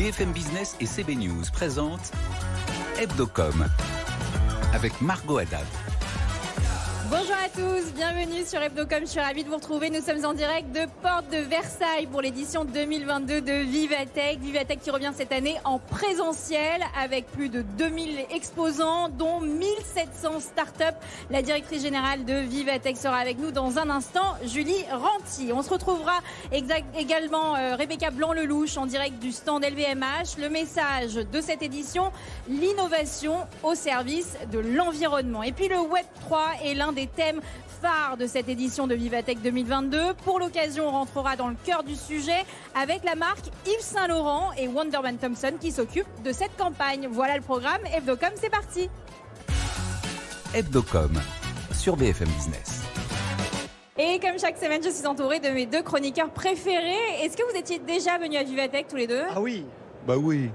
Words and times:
BFM 0.00 0.32
Business 0.32 0.76
et 0.80 0.86
CB 0.86 1.14
News 1.14 1.44
présentent 1.52 2.10
Hebdocom 2.98 3.66
avec 4.72 4.98
Margot 5.02 5.36
Haddad. 5.36 5.66
Bonjour 7.10 7.34
à 7.34 7.48
tous, 7.48 7.92
bienvenue 7.92 8.44
sur 8.46 8.62
Hebdocom, 8.62 9.00
je 9.00 9.06
suis 9.06 9.20
ravie 9.20 9.42
de 9.42 9.48
vous 9.48 9.56
retrouver. 9.56 9.90
Nous 9.90 10.00
sommes 10.00 10.24
en 10.24 10.32
direct 10.32 10.70
de 10.70 10.86
Porte 11.02 11.28
de 11.32 11.38
Versailles 11.38 12.06
pour 12.06 12.22
l'édition 12.22 12.64
2022 12.64 13.40
de 13.40 13.52
Vivatech. 13.64 14.38
Vivatech 14.38 14.78
qui 14.78 14.92
revient 14.92 15.10
cette 15.12 15.32
année 15.32 15.56
en 15.64 15.80
présentiel 15.80 16.80
avec 16.96 17.26
plus 17.32 17.48
de 17.48 17.62
2000 17.62 18.26
exposants, 18.30 19.08
dont 19.08 19.40
1700 19.40 20.38
startups. 20.38 20.96
La 21.30 21.42
directrice 21.42 21.82
générale 21.82 22.24
de 22.24 22.34
Vivatech 22.34 22.96
sera 22.96 23.16
avec 23.16 23.40
nous 23.40 23.50
dans 23.50 23.78
un 23.78 23.90
instant, 23.90 24.36
Julie 24.44 24.84
Ranti. 24.92 25.50
On 25.52 25.62
se 25.62 25.70
retrouvera 25.70 26.20
également 26.52 27.56
euh, 27.56 27.74
Rebecca 27.74 28.12
Blanc-Lelouch 28.12 28.76
en 28.76 28.86
direct 28.86 29.18
du 29.18 29.32
stand 29.32 29.64
LVMH. 29.64 30.38
Le 30.38 30.48
message 30.48 31.14
de 31.14 31.40
cette 31.40 31.62
édition, 31.62 32.12
l'innovation 32.48 33.48
au 33.64 33.74
service 33.74 34.36
de 34.52 34.60
l'environnement. 34.60 35.42
Et 35.42 35.50
puis 35.50 35.66
le 35.66 35.80
Web 35.80 36.06
3 36.20 36.46
est 36.62 36.74
l'un 36.74 36.92
des 36.92 36.99
thèmes 37.06 37.40
phares 37.82 38.16
de 38.18 38.26
cette 38.26 38.48
édition 38.48 38.86
de 38.86 38.94
Vivatech 38.94 39.40
2022. 39.42 40.14
Pour 40.24 40.38
l'occasion, 40.38 40.88
on 40.88 40.90
rentrera 40.92 41.36
dans 41.36 41.48
le 41.48 41.56
cœur 41.64 41.82
du 41.82 41.94
sujet 41.96 42.44
avec 42.74 43.04
la 43.04 43.14
marque 43.14 43.46
Yves 43.66 43.80
Saint 43.80 44.06
Laurent 44.08 44.50
et 44.58 44.68
Wonderman 44.68 45.16
Thompson 45.18 45.52
qui 45.60 45.72
s'occupent 45.72 46.22
de 46.24 46.32
cette 46.32 46.56
campagne. 46.56 47.08
Voilà 47.10 47.36
le 47.36 47.42
programme. 47.42 47.80
Hebdocom, 47.94 48.30
c'est 48.36 48.50
parti. 48.50 48.88
Hebdocom 50.54 51.12
sur 51.72 51.96
BFM 51.96 52.28
Business. 52.28 52.82
Et 53.98 54.18
comme 54.18 54.38
chaque 54.38 54.56
semaine, 54.58 54.82
je 54.82 54.88
suis 54.90 55.06
entourée 55.06 55.40
de 55.40 55.48
mes 55.50 55.66
deux 55.66 55.82
chroniqueurs 55.82 56.30
préférés. 56.30 57.22
Est-ce 57.22 57.36
que 57.36 57.42
vous 57.50 57.56
étiez 57.58 57.78
déjà 57.78 58.18
venus 58.18 58.38
à 58.38 58.42
Vivatech 58.42 58.88
tous 58.88 58.96
les 58.96 59.06
deux? 59.06 59.22
Ah 59.34 59.40
oui 59.40 59.64
Bah 60.06 60.16
oui. 60.16 60.50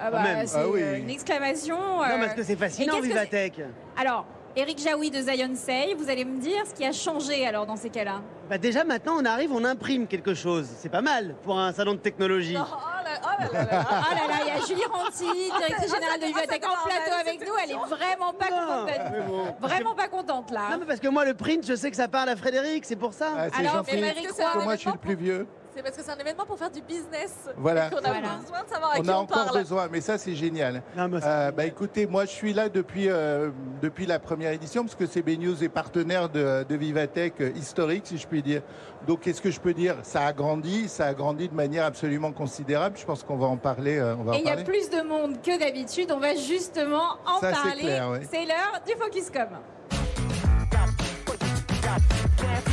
Ah 0.00 0.10
bah, 0.10 0.44
c'est 0.44 0.58
Ah 0.58 0.68
oui. 0.68 0.80
une 0.98 1.08
exclamation. 1.08 1.78
Non, 1.78 2.02
euh, 2.02 2.18
parce 2.18 2.34
que 2.34 2.42
c'est 2.42 2.56
fascinant, 2.56 2.94
qu'est-ce 2.94 3.02
que 3.02 3.06
Vivatech. 3.08 3.60
Alors, 3.96 4.26
Eric 4.56 4.78
Jaoui 4.78 5.10
de 5.10 5.20
Zion 5.20 5.56
Say, 5.56 5.94
vous 5.98 6.08
allez 6.08 6.24
me 6.24 6.38
dire 6.38 6.64
ce 6.64 6.72
qui 6.72 6.84
a 6.84 6.92
changé 6.92 7.44
alors 7.44 7.66
dans 7.66 7.74
ces 7.74 7.90
cas-là. 7.90 8.22
Bah 8.48 8.56
déjà, 8.56 8.84
maintenant, 8.84 9.16
on 9.18 9.24
arrive, 9.24 9.50
on 9.52 9.64
imprime 9.64 10.06
quelque 10.06 10.32
chose. 10.32 10.68
C'est 10.78 10.88
pas 10.88 11.00
mal 11.00 11.34
pour 11.42 11.58
un 11.58 11.72
salon 11.72 11.94
de 11.94 11.98
technologie. 11.98 12.56
Oh 12.56 12.60
là, 12.60 13.20
oh 13.24 13.42
là 13.42 13.48
là 13.52 13.64
là. 13.64 13.86
Ah 13.90 14.14
là 14.14 14.28
là, 14.28 14.34
il 14.42 14.46
y 14.46 14.50
a 14.52 14.64
Julie 14.64 14.84
Ranti, 14.84 15.50
directrice 15.58 15.92
générale 15.92 16.20
de 16.20 16.26
Vivatech 16.26 16.64
en 16.64 16.86
plateau 16.86 17.14
avec 17.20 17.40
nous. 17.40 17.52
Elle 17.64 17.70
est 17.72 17.96
vraiment 17.96 18.32
pas 18.32 18.48
contente 18.48 19.26
bon. 19.26 19.66
Vraiment 19.66 19.94
pas 19.96 20.06
contente 20.08 20.50
là. 20.52 20.68
Non, 20.70 20.76
mais 20.78 20.86
parce 20.86 21.00
que 21.00 21.08
moi, 21.08 21.24
le 21.24 21.34
print, 21.34 21.66
je 21.66 21.74
sais 21.74 21.90
que 21.90 21.96
ça 21.96 22.06
parle 22.06 22.28
à 22.28 22.36
Frédéric, 22.36 22.84
c'est 22.84 22.94
pour 22.94 23.12
ça. 23.12 23.32
Ah, 23.36 23.58
Alors, 23.58 23.78
un 23.78 24.62
moi, 24.62 24.76
je 24.76 24.80
suis 24.80 24.90
le 24.92 24.98
plus 24.98 25.16
vieux. 25.16 25.48
C'est 25.76 25.82
parce 25.82 25.96
que 25.96 26.02
c'est 26.04 26.10
un 26.12 26.16
événement 26.18 26.46
pour 26.46 26.56
faire 26.56 26.70
du 26.70 26.80
business. 26.82 27.34
Voilà. 27.56 27.88
Et 27.88 27.90
qu'on 27.90 27.96
a 27.98 28.00
Voilà. 28.12 28.36
besoin 28.40 28.62
de 28.62 28.68
savoir 28.68 28.92
à 28.92 28.98
On 28.98 29.02
qui 29.02 29.10
a 29.10 29.18
on 29.18 29.22
encore 29.22 29.44
parle. 29.46 29.58
besoin, 29.58 29.88
mais 29.90 30.00
ça, 30.00 30.18
c'est 30.18 30.34
génial. 30.36 30.82
Non, 30.96 31.08
mais 31.08 31.18
Euh, 31.24 31.50
bah 31.50 31.64
écoutez, 31.66 32.06
moi 32.06 32.26
je 32.26 32.30
suis 32.30 32.52
là 32.52 32.68
depuis, 32.68 33.08
euh, 33.08 33.50
depuis 33.82 34.06
la 34.06 34.20
première 34.20 34.52
édition 34.52 34.84
parce 34.84 34.94
que 34.94 35.06
CB 35.06 35.36
News 35.36 35.64
est 35.64 35.68
partenaire 35.68 36.28
de, 36.28 36.64
de 36.68 36.74
Vivatech 36.76 37.34
euh, 37.40 37.50
historique, 37.56 38.06
si 38.06 38.18
je 38.18 38.26
puis 38.28 38.42
dire. 38.42 38.62
Donc 39.08 39.20
qu'est-ce 39.22 39.40
que 39.42 39.50
je 39.50 39.58
peux 39.60 39.74
dire? 39.74 39.96
Ça 40.04 40.24
a 40.26 40.32
grandi, 40.32 40.88
ça 40.88 41.06
a 41.06 41.14
grandi 41.14 41.48
de 41.48 41.54
manière 41.54 41.84
absolument 41.86 42.30
considérable. 42.32 42.96
Je 42.96 43.04
pense 43.04 43.24
qu'on 43.24 43.36
va 43.36 43.46
en 43.46 43.56
parler. 43.56 43.98
euh, 43.98 44.14
on 44.16 44.22
va 44.22 44.36
Et 44.36 44.40
il 44.40 44.46
y 44.46 44.50
a 44.50 44.56
plus 44.62 44.88
de 44.90 45.02
monde 45.02 45.42
que 45.42 45.58
d'habitude. 45.58 46.12
On 46.12 46.20
va 46.20 46.36
justement 46.36 47.16
en 47.26 47.40
Ça, 47.40 47.52
c'est 47.52 47.62
parler. 47.62 48.22
C'est 48.30 48.46
l'heure 48.46 48.80
du 48.86 48.92
Focuscom. 48.92 49.48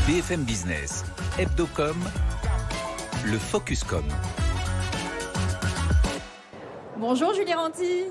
BFM 0.08 0.44
Business, 0.44 1.04
Hebdocom, 1.38 1.96
le 3.26 3.38
Focuscom. 3.38 4.04
Bonjour 6.98 7.34
Julie 7.34 7.54
Ranti. 7.54 8.06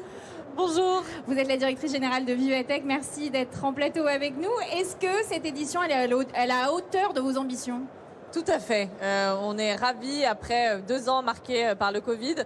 Bonjour. 0.57 1.03
Vous 1.27 1.37
êtes 1.37 1.49
la 1.49 1.57
directrice 1.57 1.93
générale 1.93 2.25
de 2.25 2.33
Vivatech. 2.33 2.85
Merci 2.85 3.31
d'être 3.31 3.65
en 3.65 3.73
plateau 3.73 4.07
avec 4.07 4.37
nous. 4.37 4.51
Est-ce 4.79 4.97
que 4.97 5.25
cette 5.29 5.45
édition 5.45 5.83
elle 5.83 5.93
est 5.93 6.37
à 6.37 6.47
la 6.47 6.73
hauteur 6.73 7.13
de 7.13 7.21
vos 7.21 7.39
ambitions? 7.39 7.83
Tout 8.33 8.45
à 8.47 8.61
fait. 8.61 8.89
Euh, 9.03 9.35
on 9.43 9.59
est 9.59 9.75
ravis, 9.75 10.25
après 10.25 10.77
euh, 10.77 10.81
deux 10.87 11.09
ans 11.09 11.23
marqués 11.23 11.69
euh, 11.69 11.75
par 11.75 11.91
le 11.91 12.01
Covid, 12.01 12.37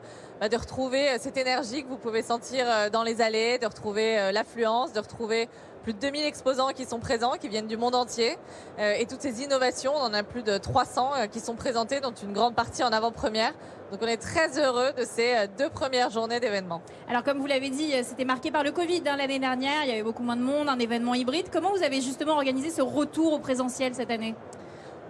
de 0.51 0.57
retrouver 0.57 1.19
cette 1.19 1.37
énergie 1.37 1.83
que 1.85 1.89
vous 1.89 1.99
pouvez 1.99 2.23
sentir 2.23 2.67
dans 2.91 3.03
les 3.03 3.21
allées, 3.21 3.59
de 3.59 3.67
retrouver 3.67 4.33
l'affluence, 4.33 4.93
de 4.93 4.99
retrouver 4.99 5.49
plus 5.85 5.93
de 5.93 5.99
2000 5.99 6.25
exposants 6.25 6.71
qui 6.75 6.87
sont 6.87 6.99
présents, 6.99 7.33
qui 7.39 7.49
viennent 7.49 7.67
du 7.67 7.77
monde 7.77 7.95
entier. 7.95 8.39
Euh, 8.79 8.95
et 8.99 9.05
toutes 9.05 9.21
ces 9.21 9.43
innovations, 9.43 9.93
on 9.95 10.01
en 10.01 10.15
a 10.15 10.23
plus 10.23 10.43
de 10.43 10.57
300 10.57 11.11
euh, 11.15 11.27
qui 11.27 11.41
sont 11.41 11.55
présentées, 11.55 12.01
dont 12.01 12.11
une 12.11 12.33
grande 12.33 12.55
partie 12.55 12.83
en 12.83 12.91
avant-première. 12.91 13.53
Donc 13.93 14.01
on 14.03 14.07
est 14.07 14.17
très 14.17 14.59
heureux 14.59 14.93
de 14.97 15.05
ces 15.05 15.35
euh, 15.35 15.47
deux 15.59 15.69
premières 15.69 16.09
journées 16.09 16.41
d'événements. 16.41 16.81
Alors 17.09 17.23
comme 17.23 17.39
vous 17.39 17.47
l'avez 17.47 17.69
dit, 17.69 17.93
c'était 18.03 18.25
marqué 18.25 18.51
par 18.51 18.65
le 18.65 18.73
Covid 18.73 19.03
hein, 19.07 19.17
l'année 19.19 19.39
dernière. 19.39 19.85
Il 19.85 19.91
y 19.91 19.93
avait 19.93 20.03
beaucoup 20.03 20.23
moins 20.23 20.37
de 20.37 20.43
monde, 20.43 20.71
un 20.71 20.79
événement 20.79 21.15
hybride. 21.15 21.49
Comment 21.53 21.71
vous 21.71 21.83
avez 21.83 22.01
justement 22.01 22.33
organisé 22.33 22.71
ce 22.71 22.81
retour 22.81 23.35
au 23.35 23.39
présentiel 23.39 23.95
cette 23.95 24.11
année? 24.11 24.35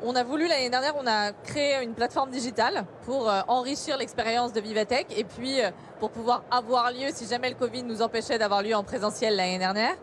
On 0.02 0.16
a 0.16 0.24
voulu 0.24 0.48
l'année 0.48 0.70
dernière, 0.70 0.94
on 1.00 1.06
a 1.06 1.32
créé 1.32 1.82
une 1.82 1.94
plateforme 1.94 2.30
digitale 2.30 2.84
pour 3.06 3.32
enrichir 3.48 3.96
l'expérience 3.96 4.52
de 4.52 4.60
Vivatech 4.60 5.06
et 5.16 5.24
puis 5.24 5.60
pour 5.98 6.10
pouvoir 6.10 6.42
avoir 6.50 6.90
lieu 6.90 7.08
si 7.10 7.26
jamais 7.26 7.48
le 7.48 7.54
Covid 7.54 7.84
nous 7.84 8.02
empêchait 8.02 8.36
d'avoir 8.36 8.62
lieu 8.62 8.74
en 8.74 8.84
présentiel 8.84 9.36
l'année 9.36 9.58
dernière. 9.58 9.94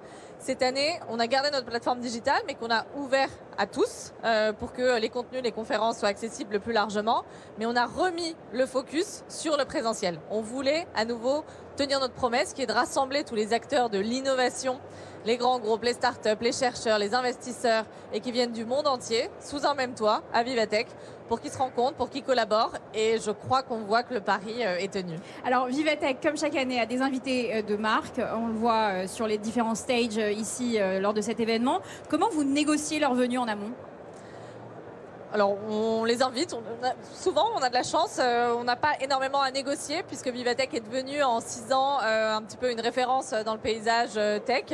Cette 0.44 0.63
année, 0.63 1.00
on 1.07 1.19
a 1.19 1.28
gardé 1.28 1.52
notre 1.52 1.68
plateforme 1.68 2.00
digitale, 2.00 2.41
mais 2.47 2.56
qu'on 2.56 2.72
a 2.72 2.88
ouvert 2.96 3.29
à 3.59 3.68
tous 3.68 4.12
euh, 4.24 4.53
pour 4.53 4.74
que 4.74 5.00
les 5.00 5.09
contenus, 5.09 5.44
les 5.44 5.52
conférences 5.52 6.00
soient 6.00 6.09
accessibles 6.09 6.53
le 6.53 6.59
plus 6.59 6.74
largement. 6.74 7.24
Mais 7.59 7.68
on 7.68 7.75
a 7.75 7.85
remis 7.85 8.35
le 8.51 8.66
focus 8.66 9.24
sur 9.30 9.56
le 9.56 9.66
présentiel. 9.66 10.19
On 10.31 10.41
voulait 10.41 10.88
à 10.96 11.06
nouveau 11.06 11.44
tenir 11.75 11.99
notre 11.99 12.13
promesse, 12.13 12.53
qui 12.53 12.61
est 12.61 12.67
de 12.67 12.73
rassembler 12.73 13.23
tous 13.23 13.35
les 13.35 13.53
acteurs 13.53 13.89
de 13.89 13.99
l'innovation, 13.99 14.79
les 15.25 15.37
grands 15.37 15.59
groupes, 15.59 15.83
les 15.83 15.93
startups, 15.93 16.41
les 16.41 16.51
chercheurs, 16.51 16.97
les 16.99 17.13
investisseurs, 17.13 17.85
et 18.13 18.19
qui 18.19 18.31
viennent 18.31 18.51
du 18.51 18.65
monde 18.65 18.87
entier, 18.87 19.29
sous 19.39 19.65
un 19.65 19.73
même 19.73 19.93
toit, 19.93 20.23
à 20.33 20.43
Vivatech, 20.43 20.87
pour 21.27 21.39
qu'ils 21.39 21.51
se 21.51 21.57
rencontrent, 21.57 21.95
pour 21.95 22.09
qu'ils 22.09 22.23
collaborent. 22.23 22.73
Et 22.93 23.17
je 23.19 23.31
crois 23.31 23.63
qu'on 23.63 23.79
voit 23.79 24.03
que 24.03 24.13
le 24.13 24.19
pari 24.19 24.65
euh, 24.65 24.77
est 24.77 24.91
tenu. 24.91 25.15
Alors 25.45 25.67
Vivatech, 25.67 26.17
comme 26.21 26.37
chaque 26.37 26.55
année, 26.55 26.79
a 26.79 26.85
des 26.85 27.01
invités 27.01 27.55
euh, 27.55 27.61
de 27.61 27.75
marque. 27.75 28.19
On 28.35 28.47
le 28.47 28.53
voit 28.53 28.89
euh, 28.91 29.07
sur 29.07 29.27
les 29.27 29.38
différents 29.38 29.75
stages 29.75 30.17
ici 30.17 30.77
lors 30.99 31.13
de 31.13 31.21
cet 31.21 31.39
événement. 31.39 31.79
Comment 32.09 32.29
vous 32.31 32.43
négociez 32.43 32.99
leur 32.99 33.13
venue 33.13 33.38
en 33.38 33.47
amont? 33.47 33.71
Alors, 35.34 35.56
on 35.69 36.03
les 36.03 36.22
invite. 36.24 36.53
Souvent, 37.14 37.52
on 37.56 37.62
a 37.62 37.69
de 37.69 37.74
la 37.74 37.84
chance. 37.84 38.18
euh, 38.19 38.53
on 38.58 38.66
n'a 38.66 38.75
pas 38.75 38.96
énormément 39.00 39.40
à 39.40 39.50
négocier 39.50 40.03
puisque 40.03 40.28
Vivatech 40.28 40.74
est 40.74 40.81
devenu 40.81 41.24
en 41.24 41.40
six 41.40 41.72
ans 41.72 42.00
euh, 42.03 42.36
un 42.36 42.42
petit 42.42 42.58
peu 42.58 42.69
une 42.69 42.81
référence 42.81 43.31
dans 43.46 43.53
le 43.53 43.59
paysage 43.59 44.18
euh, 44.18 44.40
tech. 44.40 44.66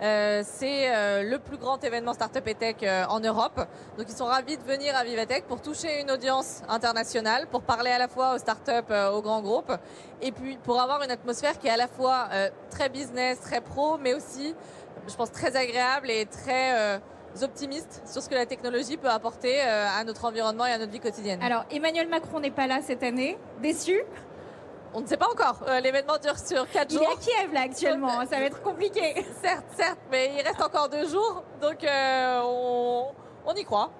C'est 0.00 1.24
le 1.24 1.36
plus 1.38 1.58
grand 1.58 1.82
événement 1.82 2.14
startup 2.14 2.46
et 2.46 2.54
tech 2.54 2.76
en 3.08 3.18
Europe. 3.18 3.60
Donc, 3.98 4.06
ils 4.08 4.16
sont 4.16 4.26
ravis 4.26 4.56
de 4.56 4.62
venir 4.62 4.96
à 4.96 5.02
Vivatech 5.02 5.44
pour 5.44 5.60
toucher 5.60 6.00
une 6.00 6.10
audience 6.12 6.62
internationale, 6.68 7.48
pour 7.48 7.62
parler 7.62 7.90
à 7.90 7.98
la 7.98 8.06
fois 8.06 8.34
aux 8.34 8.38
startups, 8.38 8.94
aux 9.12 9.20
grands 9.22 9.42
groupes, 9.42 9.72
et 10.22 10.30
puis 10.30 10.56
pour 10.58 10.80
avoir 10.80 11.02
une 11.02 11.10
atmosphère 11.10 11.58
qui 11.58 11.66
est 11.66 11.72
à 11.72 11.76
la 11.76 11.88
fois 11.88 12.28
très 12.70 12.88
business, 12.88 13.40
très 13.40 13.60
pro, 13.60 13.98
mais 13.98 14.14
aussi, 14.14 14.54
je 15.08 15.16
pense, 15.16 15.32
très 15.32 15.56
agréable 15.56 16.12
et 16.12 16.26
très 16.26 17.00
euh, 17.42 17.46
optimiste 17.46 18.02
sur 18.06 18.22
ce 18.22 18.28
que 18.28 18.34
la 18.34 18.46
technologie 18.46 18.96
peut 18.96 19.08
apporter 19.10 19.60
euh, 19.60 19.86
à 19.88 20.04
notre 20.04 20.24
environnement 20.24 20.66
et 20.66 20.72
à 20.72 20.78
notre 20.78 20.92
vie 20.92 21.00
quotidienne. 21.00 21.42
Alors 21.42 21.64
Emmanuel 21.70 22.08
Macron 22.08 22.40
n'est 22.40 22.50
pas 22.50 22.66
là 22.66 22.80
cette 22.82 23.02
année. 23.02 23.36
Déçu 23.62 24.00
On 24.94 25.00
ne 25.00 25.06
sait 25.06 25.16
pas 25.16 25.28
encore. 25.30 25.62
Euh, 25.68 25.80
L'événement 25.80 26.16
dure 26.22 26.38
sur 26.38 26.68
quatre 26.70 26.92
Il 26.92 26.96
est 26.96 27.04
jours. 27.04 27.12
à 27.12 27.20
Kiev 27.20 27.52
là 27.52 27.60
actuellement. 27.62 28.08
Ça 28.30 28.38
va 28.38 28.42
être 28.42 28.62
compliqué. 28.62 29.24
Certes, 29.42 29.66
certes, 29.76 29.98
mais 30.10 30.32
il 30.38 30.42
reste 30.46 30.62
encore 30.62 30.88
deux 30.88 31.06
jours, 31.08 31.42
donc 31.60 31.84
euh, 31.84 32.40
on, 32.44 33.06
on 33.46 33.54
y 33.54 33.64
croit. 33.64 33.90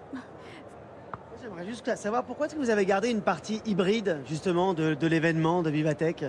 J'aimerais 1.41 1.66
juste 1.66 1.94
savoir 1.97 2.25
pourquoi 2.25 2.47
est-ce 2.47 2.54
que 2.56 2.60
vous 2.60 2.71
avez 2.71 2.84
gardé 2.84 3.10
une 3.10 3.22
partie 3.22 3.63
hybride, 3.65 4.21
justement, 4.27 4.74
de, 4.74 4.95
de 4.95 5.07
l'événement 5.07 5.63
de 5.63 5.71
Vivatech? 5.71 6.24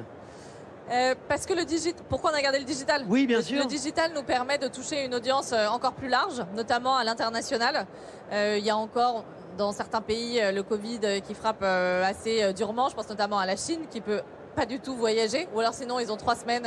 Euh, 0.92 1.14
parce 1.28 1.46
que 1.46 1.54
le 1.54 1.66
digital, 1.66 2.02
pourquoi 2.10 2.32
on 2.32 2.36
a 2.36 2.42
gardé 2.42 2.60
le 2.60 2.66
digital? 2.66 3.06
Oui, 3.08 3.28
bien 3.28 3.42
sûr. 3.42 3.60
Le 3.60 3.66
digital 3.66 4.12
nous 4.16 4.24
permet 4.24 4.58
de 4.58 4.68
toucher 4.68 5.06
une 5.06 5.14
audience 5.14 5.52
euh, 5.54 5.68
encore 5.68 5.94
plus 5.94 6.08
large, 6.08 6.44
notamment 6.56 6.96
à 6.98 7.04
l'international. 7.04 7.86
Euh, 8.32 8.56
il 8.58 8.66
y 8.66 8.70
a 8.70 8.78
encore 8.78 9.24
dans 9.58 9.72
certains 9.72 10.02
pays 10.02 10.40
le 10.54 10.64
Covid 10.64 11.22
qui 11.28 11.34
frappe 11.36 11.64
assez 11.64 12.54
durement. 12.54 12.88
Je 12.90 12.96
pense 12.96 13.10
notamment 13.10 13.38
à 13.40 13.46
la 13.46 13.58
Chine 13.58 13.82
qui 13.92 14.00
peut 14.00 14.22
pas 14.56 14.66
du 14.66 14.80
tout 14.80 14.96
voyager, 14.96 15.48
ou 15.54 15.60
alors 15.60 15.74
sinon 15.74 16.00
ils 16.00 16.12
ont 16.12 16.18
trois 16.18 16.36
semaines 16.36 16.66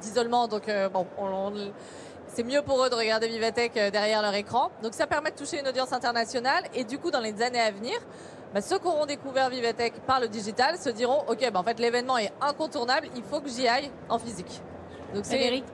d'isolement, 0.00 0.46
donc 0.46 0.64
bon, 0.92 1.06
on- 1.18 1.26
on- 1.26 1.72
c'est 2.26 2.42
mieux 2.42 2.60
pour 2.60 2.84
eux 2.84 2.90
de 2.90 2.94
regarder 2.94 3.28
Vivatech 3.28 3.72
derrière 3.72 4.20
leur 4.20 4.34
écran. 4.34 4.70
Donc 4.82 4.92
ça 4.92 5.06
permet 5.06 5.30
de 5.30 5.36
toucher 5.36 5.58
une 5.60 5.68
audience 5.68 5.92
internationale 5.94 6.64
et 6.74 6.84
du 6.84 6.98
coup 6.98 7.10
dans 7.10 7.20
les 7.20 7.40
années 7.40 7.60
à 7.60 7.70
venir, 7.70 7.98
bah, 8.54 8.60
ceux 8.60 8.78
qui 8.78 8.86
auront 8.86 9.06
découvert 9.06 9.50
Vivatech 9.50 9.94
par 10.06 10.20
le 10.20 10.28
digital 10.28 10.78
se 10.78 10.90
diront 10.90 11.22
ok, 11.28 11.50
bah, 11.52 11.60
en 11.60 11.62
fait 11.62 11.78
l'événement 11.78 12.18
est 12.18 12.32
incontournable, 12.40 13.08
il 13.16 13.22
faut 13.22 13.40
que 13.40 13.48
j'y 13.48 13.68
aille 13.68 13.90
en 14.08 14.18
physique. 14.18 14.62
Donc 15.14 15.24
c'est 15.24 15.36
Frédéric 15.36 15.64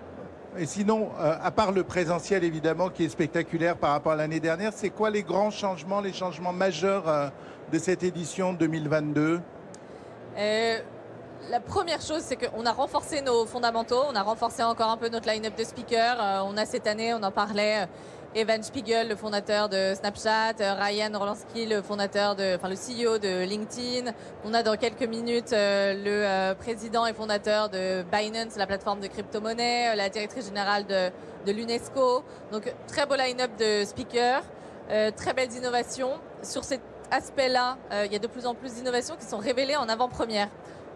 Et 0.56 0.66
sinon, 0.66 1.10
euh, 1.18 1.36
à 1.42 1.50
part 1.50 1.72
le 1.72 1.84
présentiel 1.84 2.44
évidemment 2.44 2.88
qui 2.88 3.04
est 3.04 3.08
spectaculaire 3.08 3.76
par 3.76 3.90
rapport 3.90 4.12
à 4.12 4.16
l'année 4.16 4.40
dernière, 4.40 4.72
c'est 4.72 4.90
quoi 4.90 5.10
les 5.10 5.22
grands 5.22 5.50
changements, 5.50 6.00
les 6.00 6.12
changements 6.12 6.52
majeurs 6.52 7.08
euh, 7.08 7.28
de 7.72 7.78
cette 7.78 8.02
édition 8.02 8.52
2022 8.52 9.40
Euh, 10.36 10.78
la 11.50 11.60
première 11.60 12.00
chose, 12.00 12.20
c'est 12.20 12.36
qu'on 12.36 12.64
a 12.64 12.72
renforcé 12.72 13.20
nos 13.20 13.46
fondamentaux, 13.46 14.02
on 14.10 14.16
a 14.16 14.22
renforcé 14.22 14.62
encore 14.62 14.90
un 14.90 14.96
peu 14.96 15.08
notre 15.08 15.28
line-up 15.28 15.56
de 15.56 15.64
speakers. 15.64 16.16
Euh, 16.20 16.40
on 16.46 16.56
a 16.56 16.64
cette 16.64 16.86
année, 16.86 17.12
on 17.14 17.22
en 17.22 17.30
parlait, 17.30 17.82
euh, 17.82 17.86
Evan 18.36 18.64
Spiegel, 18.64 19.08
le 19.08 19.14
fondateur 19.14 19.68
de 19.68 19.94
Snapchat, 19.94 20.54
euh, 20.60 20.74
Ryan 20.74 21.14
Orlansky, 21.14 21.66
le 21.66 21.82
fondateur 21.82 22.34
de, 22.34 22.58
le 22.68 22.74
CEO 22.74 23.18
de 23.18 23.44
LinkedIn. 23.44 24.10
On 24.44 24.52
a 24.54 24.64
dans 24.64 24.76
quelques 24.76 25.06
minutes 25.06 25.52
le 25.52 26.52
président 26.54 27.06
et 27.06 27.12
fondateur 27.12 27.68
de 27.68 28.02
Binance, 28.10 28.56
la 28.56 28.66
plateforme 28.66 28.98
de 28.98 29.06
crypto-monnaie, 29.06 29.94
la 29.94 30.08
directrice 30.08 30.46
générale 30.46 30.84
de, 30.84 31.10
de 31.46 31.52
l'UNESCO. 31.52 32.24
Donc 32.50 32.74
très 32.88 33.06
beau 33.06 33.14
line-up 33.14 33.52
de 33.56 33.84
speakers, 33.84 34.42
très 35.16 35.32
belles 35.32 35.52
innovations. 35.52 36.14
Sur 36.42 36.64
cet 36.64 36.80
aspect-là, 37.12 37.76
il 38.04 38.12
y 38.12 38.16
a 38.16 38.18
de 38.18 38.26
plus 38.26 38.46
en 38.46 38.54
plus 38.54 38.74
d'innovations 38.74 39.14
qui 39.14 39.26
sont 39.26 39.38
révélées 39.38 39.76
en 39.76 39.88
avant-première. 39.88 40.48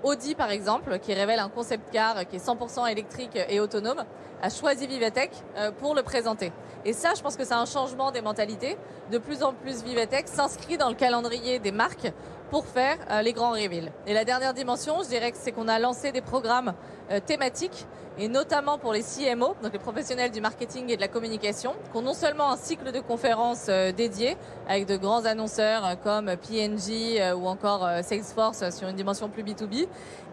Audi, 0.05 0.35
par 0.35 0.51
exemple, 0.51 0.99
qui 1.01 1.13
révèle 1.13 1.41
un 1.41 1.49
concept 1.49 1.91
car 1.93 2.27
qui 2.29 2.37
est 2.37 2.47
100% 2.47 2.89
électrique 2.89 3.37
et 3.49 3.59
autonome, 3.59 4.05
a 4.41 4.51
choisi 4.51 4.87
Vivatech 4.87 5.33
euh, 5.57 5.73
pour 5.73 5.95
le 5.95 6.03
présenter. 6.03 6.53
Et 6.85 6.93
ça, 6.93 7.15
je 7.17 7.23
pense 7.23 7.37
que 7.37 7.45
c'est 7.45 7.55
un 7.55 7.67
changement 7.67 8.13
des 8.13 8.21
mentalités. 8.21 8.77
De 9.11 9.19
plus 9.19 9.43
en 9.43 9.53
plus, 9.53 9.83
Vivatech 9.83 10.29
s'inscrit 10.29 10.79
dans 10.79 10.89
le 10.89 10.95
calendrier 10.95 11.59
des 11.59 11.73
marques 11.73 12.13
pour 12.51 12.67
faire 12.67 12.97
euh, 13.11 13.23
les 13.23 13.33
grands 13.33 13.53
reveals. 13.53 13.93
Et 14.07 14.15
la 14.15 14.25
dernière 14.25 14.55
dimension, 14.55 15.03
je 15.03 15.09
dirais 15.09 15.33
que 15.33 15.39
c'est 15.39 15.53
qu'on 15.53 15.69
a 15.69 15.79
lancé 15.79 16.13
des 16.13 16.21
programmes 16.21 16.75
euh, 17.11 17.21
thématiques 17.21 17.87
et 18.21 18.27
notamment 18.27 18.79
pour 18.79 18.93
les 18.93 19.03
CMO, 19.03 19.55
donc 19.63 19.73
les 19.73 19.79
professionnels 19.79 20.33
du 20.33 20.41
marketing 20.41 20.91
et 20.91 20.97
de 20.97 21.01
la 21.01 21.07
communication, 21.07 21.75
qui 21.93 21.97
ont 21.97 22.03
non 22.03 22.15
seulement 22.15 22.51
un 22.51 22.57
cycle 22.57 22.91
de 22.91 22.99
conférences 22.99 23.67
euh, 23.69 23.93
dédié 23.93 24.37
avec 24.69 24.87
de 24.87 24.97
grands 24.97 25.25
annonceurs 25.25 26.01
comme 26.03 26.35
P&G 26.37 27.33
ou 27.35 27.47
encore 27.47 27.89
Salesforce 28.03 28.71
sur 28.71 28.89
une 28.89 28.97
dimension 28.97 29.29
plus 29.29 29.45
B2B, 29.45 29.87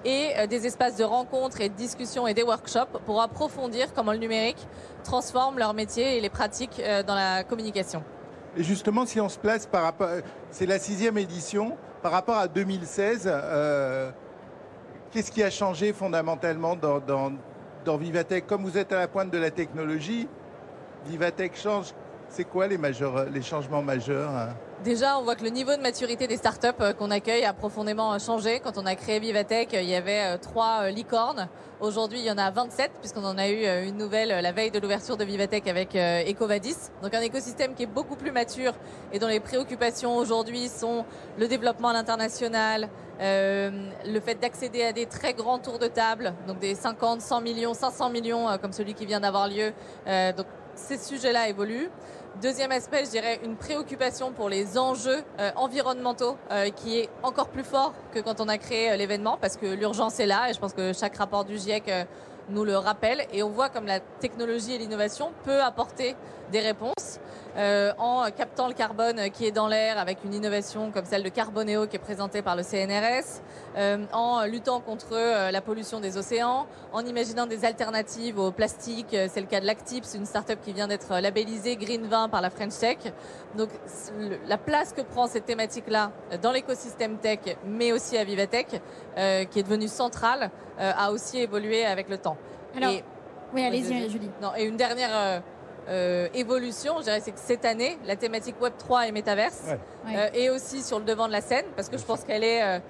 et 0.03 0.47
des 0.47 0.65
espaces 0.65 0.97
de 0.97 1.03
rencontres 1.03 1.61
et 1.61 1.69
de 1.69 1.75
discussions 1.75 2.27
et 2.27 2.33
des 2.33 2.43
workshops 2.43 2.99
pour 3.05 3.21
approfondir 3.21 3.93
comment 3.93 4.11
le 4.11 4.17
numérique 4.17 4.67
transforme 5.03 5.59
leur 5.59 5.73
métier 5.73 6.17
et 6.17 6.21
les 6.21 6.29
pratiques 6.29 6.81
dans 7.07 7.15
la 7.15 7.43
communication. 7.43 8.03
Et 8.57 8.63
justement, 8.63 9.05
si 9.05 9.19
on 9.21 9.29
se 9.29 9.37
place 9.37 9.67
par 9.67 9.83
rapport, 9.83 10.09
c'est 10.49 10.65
la 10.65 10.79
sixième 10.79 11.17
édition, 11.17 11.77
par 12.05 12.11
rapport 12.11 12.37
à 12.37 12.47
2016, 12.47 13.23
euh, 13.25 14.11
qu'est-ce 15.09 15.31
qui 15.31 15.41
a 15.41 15.49
changé 15.49 15.91
fondamentalement 15.91 16.75
dans, 16.75 16.99
dans, 16.99 17.97
Vivatech? 17.97 18.45
Comme 18.45 18.61
vous 18.61 18.77
êtes 18.77 18.93
à 18.93 18.99
la 18.99 19.07
pointe 19.07 19.31
de 19.31 19.39
la 19.39 19.49
technologie, 19.49 20.27
Vivatech 21.07 21.59
change. 21.59 21.95
C'est 22.29 22.43
quoi 22.43 22.67
les 22.67 23.41
changements 23.41 23.81
majeurs 23.81 24.29
hein? 24.29 24.49
Déjà, 24.85 25.17
on 25.17 25.23
voit 25.23 25.35
que 25.35 25.43
le 25.43 25.49
niveau 25.49 25.75
de 25.75 25.81
maturité 25.81 26.27
des 26.27 26.37
startups 26.37 26.67
euh, 26.79 26.93
qu'on 26.93 27.09
accueille 27.09 27.43
a 27.43 27.53
profondément 27.53 28.13
euh, 28.13 28.19
changé. 28.19 28.59
Quand 28.59 28.77
on 28.77 28.85
a 28.85 28.93
créé 28.93 29.19
Vivatech, 29.19 29.69
il 29.73 29.89
y 29.89 29.95
avait 29.95 30.35
euh, 30.35 30.37
trois 30.37 30.91
licornes. 30.91 31.49
Aujourd'hui, 31.79 32.19
il 32.19 32.25
y 32.25 32.29
en 32.29 32.37
a 32.37 32.51
27, 32.51 32.91
puisqu'on 32.99 33.23
en 33.23 33.39
a 33.39 33.49
eu 33.49 33.65
une 33.87 33.97
nouvelle 33.97 34.29
la 34.29 34.51
veille 34.51 34.69
de 34.69 34.77
l'ouverture 34.77 35.17
de 35.17 35.25
Vivatech 35.25 35.67
avec 35.67 35.95
Ecovadis. 35.95 36.75
Donc 37.01 37.15
un 37.15 37.21
écosystème 37.21 37.73
qui 37.73 37.83
est 37.83 37.87
beaucoup 37.87 38.15
plus 38.15 38.31
mature 38.31 38.73
et 39.11 39.17
dont 39.19 39.27
les 39.27 39.41
préoccupations 39.41 40.15
aujourd'hui 40.15 40.69
sont 40.69 41.03
le 41.37 41.47
développement 41.49 41.89
à 41.89 41.93
l'international, 41.93 42.87
le 43.19 44.19
fait 44.21 44.35
d'accéder 44.35 44.83
à 44.83 44.93
des 44.93 45.05
très 45.05 45.33
grands 45.33 45.59
tours 45.59 45.79
de 45.79 45.87
table, 45.87 46.33
donc 46.47 46.59
des 46.59 46.75
50, 46.75 47.19
100 47.19 47.41
millions, 47.41 47.73
500 47.73 48.09
millions, 48.09 48.47
comme 48.61 48.71
celui 48.71 48.93
qui 48.93 49.05
vient 49.05 49.19
d'avoir 49.19 49.49
lieu. 49.49 49.73
donc 50.37 50.47
ces 50.75 50.97
sujets-là 50.97 51.49
évoluent. 51.49 51.89
Deuxième 52.41 52.73
aspect, 52.73 53.05
je 53.05 53.11
dirais 53.11 53.39
une 53.45 53.55
préoccupation 53.55 54.33
pour 54.33 54.49
les 54.49 54.77
enjeux 54.77 55.23
euh, 55.39 55.51
environnementaux 55.55 56.35
euh, 56.51 56.69
qui 56.69 56.99
est 56.99 57.09
encore 57.23 57.47
plus 57.47 57.63
fort 57.63 57.93
que 58.13 58.19
quand 58.19 58.41
on 58.41 58.49
a 58.49 58.57
créé 58.57 58.91
euh, 58.91 58.97
l'événement 58.97 59.37
parce 59.39 59.55
que 59.55 59.65
l'urgence 59.65 60.19
est 60.19 60.25
là 60.25 60.49
et 60.49 60.53
je 60.53 60.59
pense 60.59 60.73
que 60.73 60.91
chaque 60.91 61.15
rapport 61.15 61.45
du 61.45 61.57
GIEC 61.57 61.89
nous 62.49 62.65
le 62.65 62.75
rappelle 62.77 63.25
et 63.31 63.41
on 63.41 63.49
voit 63.49 63.69
comme 63.69 63.85
la 63.85 64.01
technologie 64.01 64.73
et 64.73 64.77
l'innovation 64.77 65.31
peut 65.45 65.61
apporter 65.61 66.17
des 66.51 66.59
réponses. 66.59 67.21
Euh, 67.57 67.93
en 67.97 68.29
captant 68.31 68.67
le 68.67 68.73
carbone 68.73 69.29
qui 69.31 69.45
est 69.45 69.51
dans 69.51 69.69
l'air 69.69 69.97
avec 69.97 70.17
une 70.25 70.33
innovation 70.33 70.91
comme 70.91 71.05
celle 71.05 71.23
de 71.23 71.29
Carboneo 71.29 71.87
qui 71.87 71.95
est 71.95 71.99
présentée 71.99 72.41
par 72.41 72.57
le 72.57 72.63
CNRS, 72.63 73.41
euh, 73.77 74.05
en 74.11 74.43
luttant 74.45 74.81
contre 74.81 75.13
euh, 75.13 75.51
la 75.51 75.61
pollution 75.61 76.01
des 76.01 76.17
océans, 76.17 76.67
en 76.91 77.05
imaginant 77.05 77.45
des 77.45 77.63
alternatives 77.63 78.37
au 78.37 78.51
plastique. 78.51 79.15
C'est 79.29 79.39
le 79.39 79.47
cas 79.47 79.61
de 79.61 79.65
Lactips, 79.65 80.15
une 80.15 80.25
start-up 80.25 80.59
qui 80.61 80.73
vient 80.73 80.87
d'être 80.87 81.17
labellisée 81.19 81.77
Green 81.77 82.05
20 82.05 82.27
par 82.27 82.41
la 82.41 82.49
French 82.49 82.77
Tech. 82.77 82.97
Donc 83.57 83.69
la 84.47 84.57
place 84.57 84.91
que 84.91 85.01
prend 85.01 85.27
cette 85.27 85.45
thématique-là 85.45 86.11
dans 86.41 86.51
l'écosystème 86.51 87.17
tech, 87.17 87.39
mais 87.65 87.93
aussi 87.93 88.17
à 88.17 88.23
Vivatech, 88.25 88.67
qui 88.67 89.59
est 89.59 89.63
devenue 89.63 89.87
centrale, 89.87 90.51
a 90.77 91.11
aussi 91.11 91.39
évolué 91.39 91.85
avec 91.85 92.09
le 92.09 92.17
temps. 92.17 92.37
Alors, 92.75 92.91
oui, 93.53 93.63
allez-y, 93.63 94.09
Julie. 94.09 94.29
Non, 94.41 94.51
et 94.57 94.65
une 94.65 94.77
dernière 94.77 95.41
euh, 95.87 96.27
évolution, 96.33 96.95
je 96.99 97.03
dirais, 97.03 97.19
c'est 97.19 97.31
que 97.31 97.39
cette 97.39 97.63
année, 97.63 97.99
la 98.05 98.15
thématique 98.15 98.59
Web 98.59 98.73
3 98.77 99.07
et 99.07 99.11
métaverse 99.11 99.65
euh, 100.07 100.29
est 100.33 100.49
aussi 100.49 100.81
sur 100.81 100.97
le 100.97 101.05
devant 101.05 101.27
de 101.27 101.31
la 101.31 101.41
scène 101.41 101.65
parce 101.75 101.89
que 101.89 101.97
je 101.97 102.03
pense 102.03 102.23
qu'elle 102.23 102.43
est 102.43 102.81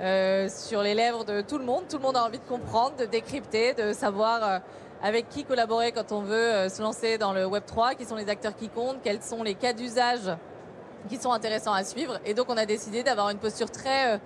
euh, 0.00 0.48
sur 0.48 0.82
les 0.82 0.94
lèvres 0.94 1.24
de 1.24 1.40
tout 1.40 1.58
le 1.58 1.64
monde. 1.64 1.84
Tout 1.88 1.96
le 1.96 2.02
monde 2.02 2.16
a 2.16 2.24
envie 2.24 2.38
de 2.38 2.44
comprendre, 2.44 2.96
de 2.96 3.06
décrypter, 3.06 3.74
de 3.74 3.92
savoir 3.92 4.60
avec 5.02 5.28
qui 5.28 5.44
collaborer 5.44 5.90
quand 5.90 6.12
on 6.12 6.20
veut 6.20 6.68
se 6.68 6.80
lancer 6.80 7.18
dans 7.18 7.32
le 7.32 7.44
Web 7.44 7.64
3, 7.66 7.94
qui 7.94 8.04
sont 8.04 8.16
les 8.16 8.28
acteurs 8.28 8.54
qui 8.54 8.68
comptent, 8.68 9.02
quels 9.02 9.22
sont 9.22 9.42
les 9.42 9.54
cas 9.54 9.72
d'usage 9.72 10.30
qui 11.08 11.16
sont 11.16 11.32
intéressants 11.32 11.74
à 11.74 11.82
suivre. 11.82 12.20
Et 12.24 12.34
donc 12.34 12.46
on 12.48 12.56
a 12.56 12.66
décidé 12.66 13.02
d'avoir 13.02 13.30
une 13.30 13.38
posture 13.38 13.70
très 13.70 14.20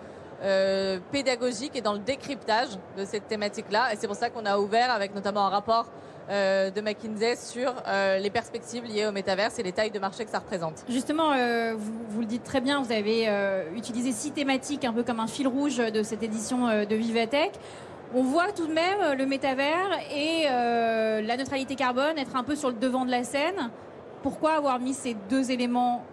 pédagogique 1.10 1.74
et 1.76 1.80
dans 1.80 1.94
le 1.94 1.98
décryptage 1.98 2.78
de 2.98 3.06
cette 3.06 3.26
thématique-là. 3.26 3.94
Et 3.94 3.96
c'est 3.96 4.06
pour 4.06 4.16
ça 4.16 4.28
qu'on 4.28 4.44
a 4.44 4.58
ouvert 4.58 4.90
avec 4.90 5.14
notamment 5.14 5.46
un 5.46 5.50
rapport 5.50 5.86
euh, 6.30 6.70
de 6.70 6.82
McKinsey 6.82 7.36
sur 7.36 7.72
euh, 7.86 8.18
les 8.18 8.28
perspectives 8.28 8.84
liées 8.84 9.06
au 9.06 9.12
métaverse 9.12 9.58
et 9.58 9.62
les 9.62 9.72
tailles 9.72 9.90
de 9.90 9.98
marché 9.98 10.26
que 10.26 10.30
ça 10.30 10.40
représente. 10.40 10.84
Justement, 10.86 11.32
euh, 11.32 11.74
vous, 11.74 12.20
le 12.20 12.26
dites 12.26 12.44
très 12.44 12.60
bien, 12.60 12.82
vous 12.82 12.92
avez 12.92 13.30
utilisé 13.74 14.12
six 14.12 14.32
thématiques 14.32 14.84
un 14.84 14.92
peu 14.92 15.02
comme 15.02 15.20
un 15.20 15.26
fil 15.26 15.48
rouge 15.48 15.78
de 15.78 16.02
cette 16.02 16.22
édition 16.22 16.68
de 16.68 16.94
Vivatech. 16.94 17.52
On 18.14 18.22
voit 18.22 18.52
tout 18.52 18.66
de 18.66 18.72
même 18.72 19.16
le 19.16 19.24
métavers 19.26 19.90
et 20.14 20.44
la 20.44 21.36
neutralité 21.36 21.76
carbone 21.76 22.18
être 22.18 22.36
un 22.36 22.44
peu 22.44 22.56
sur 22.56 22.68
le 22.68 22.76
devant 22.76 23.04
de 23.04 23.10
la 23.10 23.24
scène. 23.24 23.70
Pourquoi 24.22 24.52
avoir 24.52 24.80
mis 24.80 24.94
ces 24.94 25.14
deux 25.30 25.50
éléments 25.50 26.04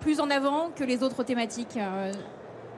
plus 0.00 0.20
en 0.20 0.30
avant 0.30 0.70
que 0.76 0.84
les 0.84 1.02
autres 1.02 1.24
thématiques 1.24 1.78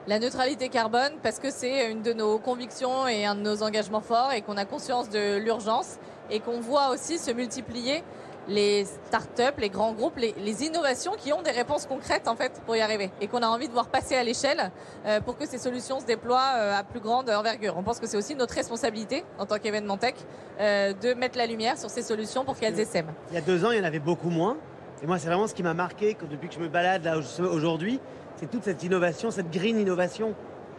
la 0.07 0.21
neutralité 0.21 0.69
carbone 0.69 1.13
parce 1.23 1.39
que 1.39 1.51
c'est 1.51 1.91
une 1.91 2.03
de 2.03 2.13
nos 2.13 2.39
convictions 2.39 3.09
et 3.09 3.25
un 3.25 3.35
de 3.35 3.41
nos 3.41 3.63
engagements 3.63 4.01
forts 4.01 4.33
et 4.33 4.43
qu'on 4.43 4.57
a 4.57 4.65
conscience 4.65 5.11
de 5.11 5.37
l'urgence 5.39 5.99
et 6.31 6.41
qu'on 6.41 6.61
voit 6.61 6.91
aussi 6.91 7.19
se 7.19 7.31
multiplier 7.31 8.03
les 8.49 8.85
startups, 8.85 9.59
les 9.59 9.71
grands 9.71 9.93
groupes, 9.93 10.17
les, 10.17 10.65
innovations 10.65 11.13
qui 11.19 11.33
ont 11.33 11.43
des 11.43 11.51
réponses 11.51 11.87
concrètes 11.87 12.29
en 12.29 12.37
fait 12.37 12.63
pour 12.65 12.77
y 12.77 12.81
arriver 12.81 13.11
et 13.21 13.27
qu'on 13.27 13.43
a 13.43 13.47
envie 13.47 13.69
de 13.69 13.73
voir 13.73 13.89
passer 13.89 14.15
à 14.15 14.25
l'échelle 14.25 14.71
euh, 15.05 15.21
pour 15.21 15.37
que 15.37 15.47
ces 15.47 15.59
solutions 15.59 16.01
se 16.01 16.07
déploient 16.07 16.55
euh, 16.57 16.79
à 16.79 16.85
plus 16.85 17.01
grande 17.01 17.29
envergure. 17.29 17.75
On 17.77 17.83
pense 17.83 18.01
que 18.01 18.07
c'est 18.07 18.17
aussi 18.17 18.35
notre 18.35 18.55
responsabilité 18.55 19.25
en 19.39 19.47
tant 19.47 19.59
qu'événement 19.59 19.97
tech 19.97 20.15
euh, 20.61 20.93
de 20.93 21.15
mettre 21.15 21.37
la 21.37 21.47
lumière 21.47 21.77
sur 21.77 21.91
ces 21.91 22.03
solutions 22.03 22.45
pour 22.45 22.57
qu'elles 22.57 22.79
essaiment. 22.81 23.13
Il 23.31 23.35
y 23.35 23.39
a 23.39 23.43
deux 23.43 23.65
ans, 23.65 23.71
il 23.73 23.79
y 23.79 23.81
en 23.81 23.85
avait 23.85 23.99
beaucoup 23.99 24.31
moins. 24.31 24.57
Et 25.03 25.07
moi, 25.07 25.19
c'est 25.19 25.27
vraiment 25.27 25.47
ce 25.47 25.55
qui 25.55 25.63
m'a 25.63 25.75
marqué 25.75 26.15
que 26.15 26.25
depuis 26.25 26.49
que 26.49 26.55
je 26.55 26.61
me 26.61 26.69
balade 26.69 27.05
là 27.05 27.19
aujourd'hui, 27.19 28.01
c'est 28.37 28.51
toute 28.51 28.65
cette 28.65 28.83
innovation, 28.83 29.31
cette 29.31 29.51
green 29.51 29.79
innovation. 29.79 30.35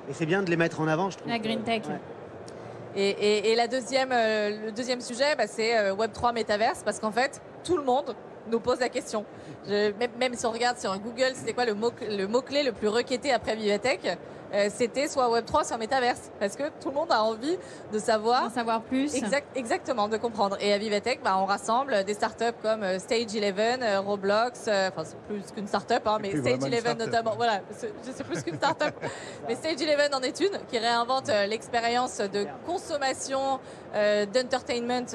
Et 0.10 0.13
c'est 0.13 0.25
bien 0.25 0.42
de 0.42 0.50
les 0.50 0.58
mettre 0.58 0.80
en 0.80 0.88
avant, 0.88 1.10
je 1.10 1.18
trouve. 1.18 1.30
La 1.30 1.39
green 1.39 1.63
tech. 1.63 1.84
Et, 3.00 3.54
la 3.56 3.68
deuxième, 3.68 4.10
euh, 4.12 4.66
le 4.66 4.72
deuxième 4.72 5.01
sujet, 5.01 5.36
bah, 5.38 5.46
c'est 5.46 5.77
euh, 5.77 5.94
Web3 5.94 6.34
Metaverse, 6.34 6.82
parce 6.84 7.00
qu'en 7.00 7.12
fait, 7.12 7.39
tout 7.63 7.77
le 7.77 7.84
monde 7.84 8.16
nous 8.50 8.60
pose 8.60 8.80
la 8.80 8.89
question. 8.89 9.24
même, 9.68 10.34
si 10.34 10.46
on 10.48 10.51
regarde 10.51 10.80
sur 10.80 10.98
Google, 10.98 11.34
c'était 11.36 11.54
quoi 11.54 11.66
le 11.66 11.75
mot-clé 11.75 12.18
le, 12.18 12.27
mot 12.27 12.42
le 12.50 12.72
plus 12.72 12.88
requêté 12.88 13.32
après 13.32 13.56
euh, 13.56 14.16
c'était 14.70 15.08
soit 15.08 15.30
Web3, 15.30 15.66
soit 15.66 15.77
Metaverse. 15.77 16.32
Parce 16.39 16.56
que 16.56 16.63
tout 16.82 16.89
le 16.89 16.96
monde 16.96 17.12
a 17.12 17.24
envie 17.24 17.58
de 17.92 18.00
savoir. 18.00 18.46
En 18.46 18.50
savoir 18.50 18.82
plus. 18.82 19.13
exactement, 19.56 20.08
de 20.08 20.18
comprendre. 20.18 20.58
Et 20.60 20.74
à 20.74 20.77
Vivatech, 20.77 21.22
bah, 21.24 21.38
on 21.38 21.46
rassemble 21.46 22.04
des 22.04 22.13
startups 22.13 22.58
comme 22.62 22.84
euh, 22.84 23.00
Stage 23.00 23.36
11, 23.36 23.54
euh, 23.82 24.00
Roblox, 24.00 24.62
enfin, 24.62 25.04
c'est 25.04 25.18
plus 25.27 25.51
qu'une 25.54 25.68
startup, 25.68 26.06
hein, 26.06 26.18
mais 26.22 26.36
Stage 26.36 26.60
11 26.62 26.98
notamment. 26.98 27.36
Voilà, 27.36 27.62
je 27.72 28.12
sais 28.12 28.24
plus 28.24 28.44
qu'une 28.44 28.56
startup. 28.56 28.94
mais 29.48 29.56
Stage 29.56 29.77
11 29.82 30.16
en 30.16 30.22
est 30.22 30.39
une 30.39 30.58
qui 30.68 30.77
réinvente 30.77 31.30
l'expérience 31.48 32.18
de 32.18 32.46
consommation, 32.66 33.60
d'entertainment 33.94 35.06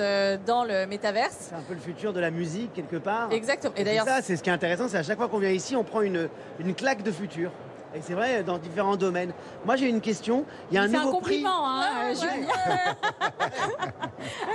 dans 0.46 0.64
le 0.64 0.86
Metaverse. 0.86 1.36
C'est 1.50 1.54
un 1.54 1.60
peu 1.60 1.74
le 1.74 1.80
futur 1.80 2.12
de 2.12 2.20
la 2.20 2.30
musique, 2.30 2.72
quelque 2.72 2.96
part. 2.96 3.32
Exactement. 3.32 3.74
Et, 3.76 3.84
d'ailleurs. 3.84 4.06
c'est 4.22 4.36
ce 4.36 4.42
qui 4.42 4.50
est 4.50 4.52
intéressant, 4.52 4.88
c'est 4.88 4.98
à 4.98 5.02
chaque 5.02 5.18
fois 5.18 5.28
qu'on 5.28 5.38
vient 5.38 5.50
ici, 5.50 5.76
on 5.76 5.84
prend 5.84 6.02
une, 6.02 6.28
une 6.58 6.74
claque 6.74 7.02
de 7.02 7.12
futur. 7.12 7.50
Et 7.94 8.00
c'est 8.00 8.14
vrai, 8.14 8.42
dans 8.42 8.58
différents 8.58 8.96
domaines. 8.96 9.32
Moi, 9.64 9.76
j'ai 9.76 9.88
une 9.88 10.00
question. 10.00 10.44
Il 10.70 10.74
y 10.74 10.78
a 10.78 10.82
un 10.82 10.88
nouveau 10.88 11.20
prix. 11.20 11.44
Hein, 11.46 12.12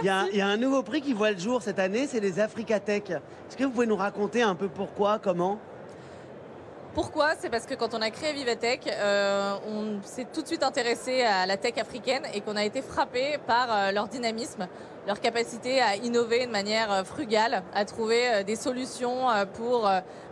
il, 0.01 0.05
y 0.05 0.09
a, 0.09 0.25
il 0.31 0.37
y 0.37 0.41
a 0.41 0.47
un 0.47 0.57
nouveau 0.57 0.81
prix 0.81 1.01
qui 1.01 1.13
voit 1.13 1.31
le 1.31 1.37
jour 1.37 1.61
cette 1.61 1.79
année, 1.79 2.07
c'est 2.07 2.19
les 2.19 2.39
Africa 2.39 2.79
Tech. 2.79 3.03
Est-ce 3.09 3.55
que 3.55 3.63
vous 3.63 3.71
pouvez 3.71 3.85
nous 3.85 3.95
raconter 3.95 4.41
un 4.41 4.55
peu 4.55 4.67
pourquoi, 4.67 5.19
comment? 5.19 5.59
Pourquoi? 6.95 7.35
C'est 7.37 7.49
parce 7.49 7.67
que 7.67 7.75
quand 7.75 7.93
on 7.93 8.01
a 8.01 8.09
créé 8.09 8.33
Vivatech, 8.33 8.87
euh, 8.87 9.53
on 9.67 10.01
s'est 10.03 10.25
tout 10.33 10.41
de 10.41 10.47
suite 10.47 10.63
intéressé 10.63 11.21
à 11.21 11.45
la 11.45 11.55
tech 11.55 11.77
africaine 11.77 12.23
et 12.33 12.41
qu'on 12.41 12.55
a 12.55 12.63
été 12.63 12.81
frappé 12.81 13.37
par 13.45 13.67
euh, 13.71 13.91
leur 13.91 14.07
dynamisme, 14.07 14.67
leur 15.07 15.21
capacité 15.21 15.79
à 15.79 15.95
innover 15.95 16.45
de 16.45 16.51
manière 16.51 16.91
euh, 16.91 17.03
frugale, 17.05 17.63
à 17.73 17.85
trouver 17.85 18.27
euh, 18.27 18.43
des 18.43 18.57
solutions 18.57 19.29
euh, 19.29 19.45
pour 19.45 19.89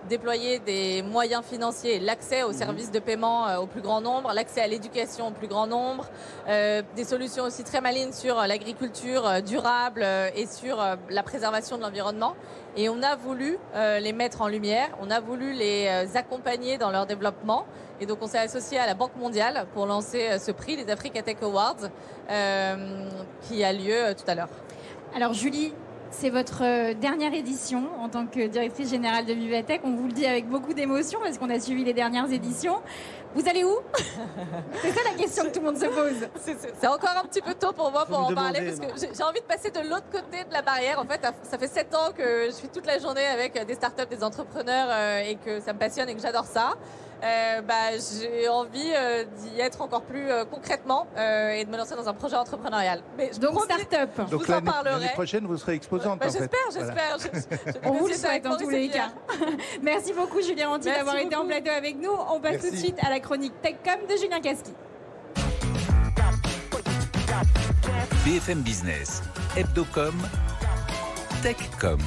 déployer 0.10 0.60
des 0.60 1.02
moyens 1.02 1.44
financiers, 1.44 2.00
l'accès 2.00 2.44
aux 2.44 2.52
services 2.52 2.92
de 2.92 3.00
paiement 3.00 3.58
au 3.58 3.66
plus 3.66 3.82
grand 3.82 4.02
nombre, 4.02 4.32
l'accès 4.34 4.62
à 4.62 4.68
l'éducation 4.68 5.30
au 5.30 5.32
plus 5.32 5.48
grand 5.48 5.66
nombre, 5.66 6.06
des 6.48 7.04
solutions 7.04 7.46
aussi 7.46 7.64
très 7.64 7.82
malines 7.82 8.14
sur 8.14 8.36
l'agriculture 8.36 9.42
durable 9.42 10.06
et 10.36 10.46
sur 10.46 10.78
la 11.10 11.24
préservation 11.24 11.78
de 11.78 11.82
l'environnement. 11.82 12.36
Et 12.78 12.88
on 12.88 13.02
a 13.02 13.16
voulu 13.16 13.58
les 13.74 14.14
mettre 14.14 14.44
en 14.44 14.48
lumière, 14.48 14.90
on 15.02 15.10
a 15.10 15.20
voulu 15.20 15.54
les 15.54 15.90
accompagner 16.14 16.78
dans 16.78 16.92
leur 16.92 17.08
développement. 17.08 17.66
Et 18.02 18.06
donc 18.06 18.18
on 18.22 18.28
s'est 18.28 18.40
associé 18.40 18.78
à 18.78 18.86
la 18.86 18.94
Banque 18.94 19.16
mondiale 19.16 19.66
pour 19.74 19.86
lancer 19.86 20.28
euh, 20.28 20.40
ce 20.40 20.52
prix, 20.52 20.76
les 20.76 20.90
Africa 20.92 21.22
Tech 21.22 21.38
Awards, 21.42 21.78
euh, 22.30 23.10
qui 23.44 23.64
a 23.64 23.72
lieu 23.72 23.94
euh, 23.94 24.14
tout 24.14 24.30
à 24.30 24.36
l'heure. 24.36 24.50
Alors 25.16 25.34
Julie, 25.34 25.74
c'est 26.12 26.30
votre 26.30 26.94
dernière 26.94 27.34
édition 27.34 27.88
en 28.02 28.10
tant 28.10 28.26
que 28.26 28.48
directrice 28.48 28.90
générale 28.90 29.26
de 29.26 29.34
Vivatech. 29.34 29.82
On 29.84 29.96
vous 29.96 30.08
le 30.08 30.14
dit 30.14 30.26
avec 30.26 30.48
beaucoup 30.48 30.74
d'émotion 30.74 31.20
parce 31.22 31.38
qu'on 31.38 31.50
a 31.50 31.60
suivi 31.60 31.84
les 31.84 31.94
dernières 31.94 32.32
éditions. 32.32 32.82
Vous 33.34 33.48
allez 33.50 33.66
où? 33.66 33.76
C'est 34.82 34.92
ça 34.92 35.02
la 35.10 35.18
question 35.18 35.44
que 35.44 35.50
tout 35.50 35.60
le 35.60 35.66
monde 35.66 35.78
se 35.78 35.86
pose. 35.86 36.28
C'est- 36.42 36.88
encore 36.88 37.16
un 37.22 37.28
petit 37.28 37.42
peu 37.42 37.54
tôt 37.54 37.74
pour 37.74 37.92
moi 37.92 38.06
Faut 38.06 38.14
pour 38.14 38.28
en 38.28 38.34
parler 38.34 38.62
parce 38.62 38.80
que 38.80 39.14
j'ai 39.14 39.24
envie 39.24 39.42
de 39.42 39.46
passer 39.46 39.72
de 39.72 39.80
l'autre 39.82 40.10
côté 40.10 40.44
de 40.48 40.54
la 40.54 40.62
barrière. 40.62 41.00
En 41.00 41.06
fait, 41.06 41.22
ça 41.44 41.58
fait 41.58 41.68
sept 41.68 41.94
ans 41.94 42.12
que 42.16 42.46
je 42.46 42.52
suis 42.52 42.70
toute 42.70 42.86
la 42.86 42.98
journée 42.98 43.26
avec 43.26 43.66
des 43.66 43.74
startups, 43.74 44.06
des 44.10 44.24
entrepreneurs 44.24 44.88
et 45.26 45.36
que 45.36 45.60
ça 45.60 45.74
me 45.74 45.80
passionne 45.80 46.08
et 46.08 46.16
que 46.16 46.22
j'adore 46.22 46.46
ça. 46.46 46.76
Euh, 47.24 47.62
bah, 47.62 47.92
j'ai 47.98 48.48
envie 48.50 48.92
euh, 48.94 49.24
d'y 49.24 49.60
être 49.60 49.82
encore 49.82 50.02
plus 50.04 50.30
euh, 50.30 50.46
concrètement 50.46 51.08
euh, 51.18 51.52
et 51.52 51.66
de 51.66 51.70
me 51.72 51.78
lancer 51.78 51.96
dans 51.96 52.08
un 52.08 52.14
projet 52.14 52.36
entrepreneurial. 52.36 53.02
Mais 53.18 53.32
je 53.34 53.40
Donc 53.40 53.54
promets- 53.56 53.74
start-up. 53.84 54.10
Je 54.18 54.22
Donc 54.32 54.42
vous 54.44 54.52
en 54.52 54.56
l'année 54.56 54.66
parlerai. 54.72 55.00
l'année 55.00 55.12
prochaine, 55.14 55.46
vous 55.48 55.58
serez 55.58 55.74
exposante 55.74 56.20
Bah, 56.20 56.28
en 56.28 56.32
fait. 56.32 56.40
j'espère, 56.40 56.60
Voilà. 56.72 57.18
j'espère. 57.18 57.58
Je- 57.66 57.72
je- 57.72 57.72
je 57.84 57.90
On 57.90 57.94
vous 57.94 58.08
le 58.08 58.14
souhaite 58.14 58.46
en 58.46 58.58
tous 58.58 58.70
les 58.70 58.90
cas. 58.90 59.10
Merci 59.82 60.14
beaucoup 60.14 60.42
Julien 60.42 60.70
Anti 60.70 60.86
Merci 60.88 61.00
d'avoir 61.00 61.16
été 61.18 61.36
en 61.36 61.46
plateau 61.46 61.72
avec 61.72 61.98
nous. 62.00 62.12
On 62.12 62.40
passe 62.40 62.54
Merci. 62.54 62.68
tout 62.70 62.74
de 62.76 62.80
suite 62.80 62.98
à 63.04 63.10
la 63.10 63.20
chronique 63.20 63.54
TechCom 63.62 64.06
de 64.10 64.16
Julien 64.22 64.40
Casqui. 64.42 64.74
BFM 68.26 68.62
Business, 68.62 69.22
Hebdocom, 69.56 70.16
Techcom. 71.44 72.00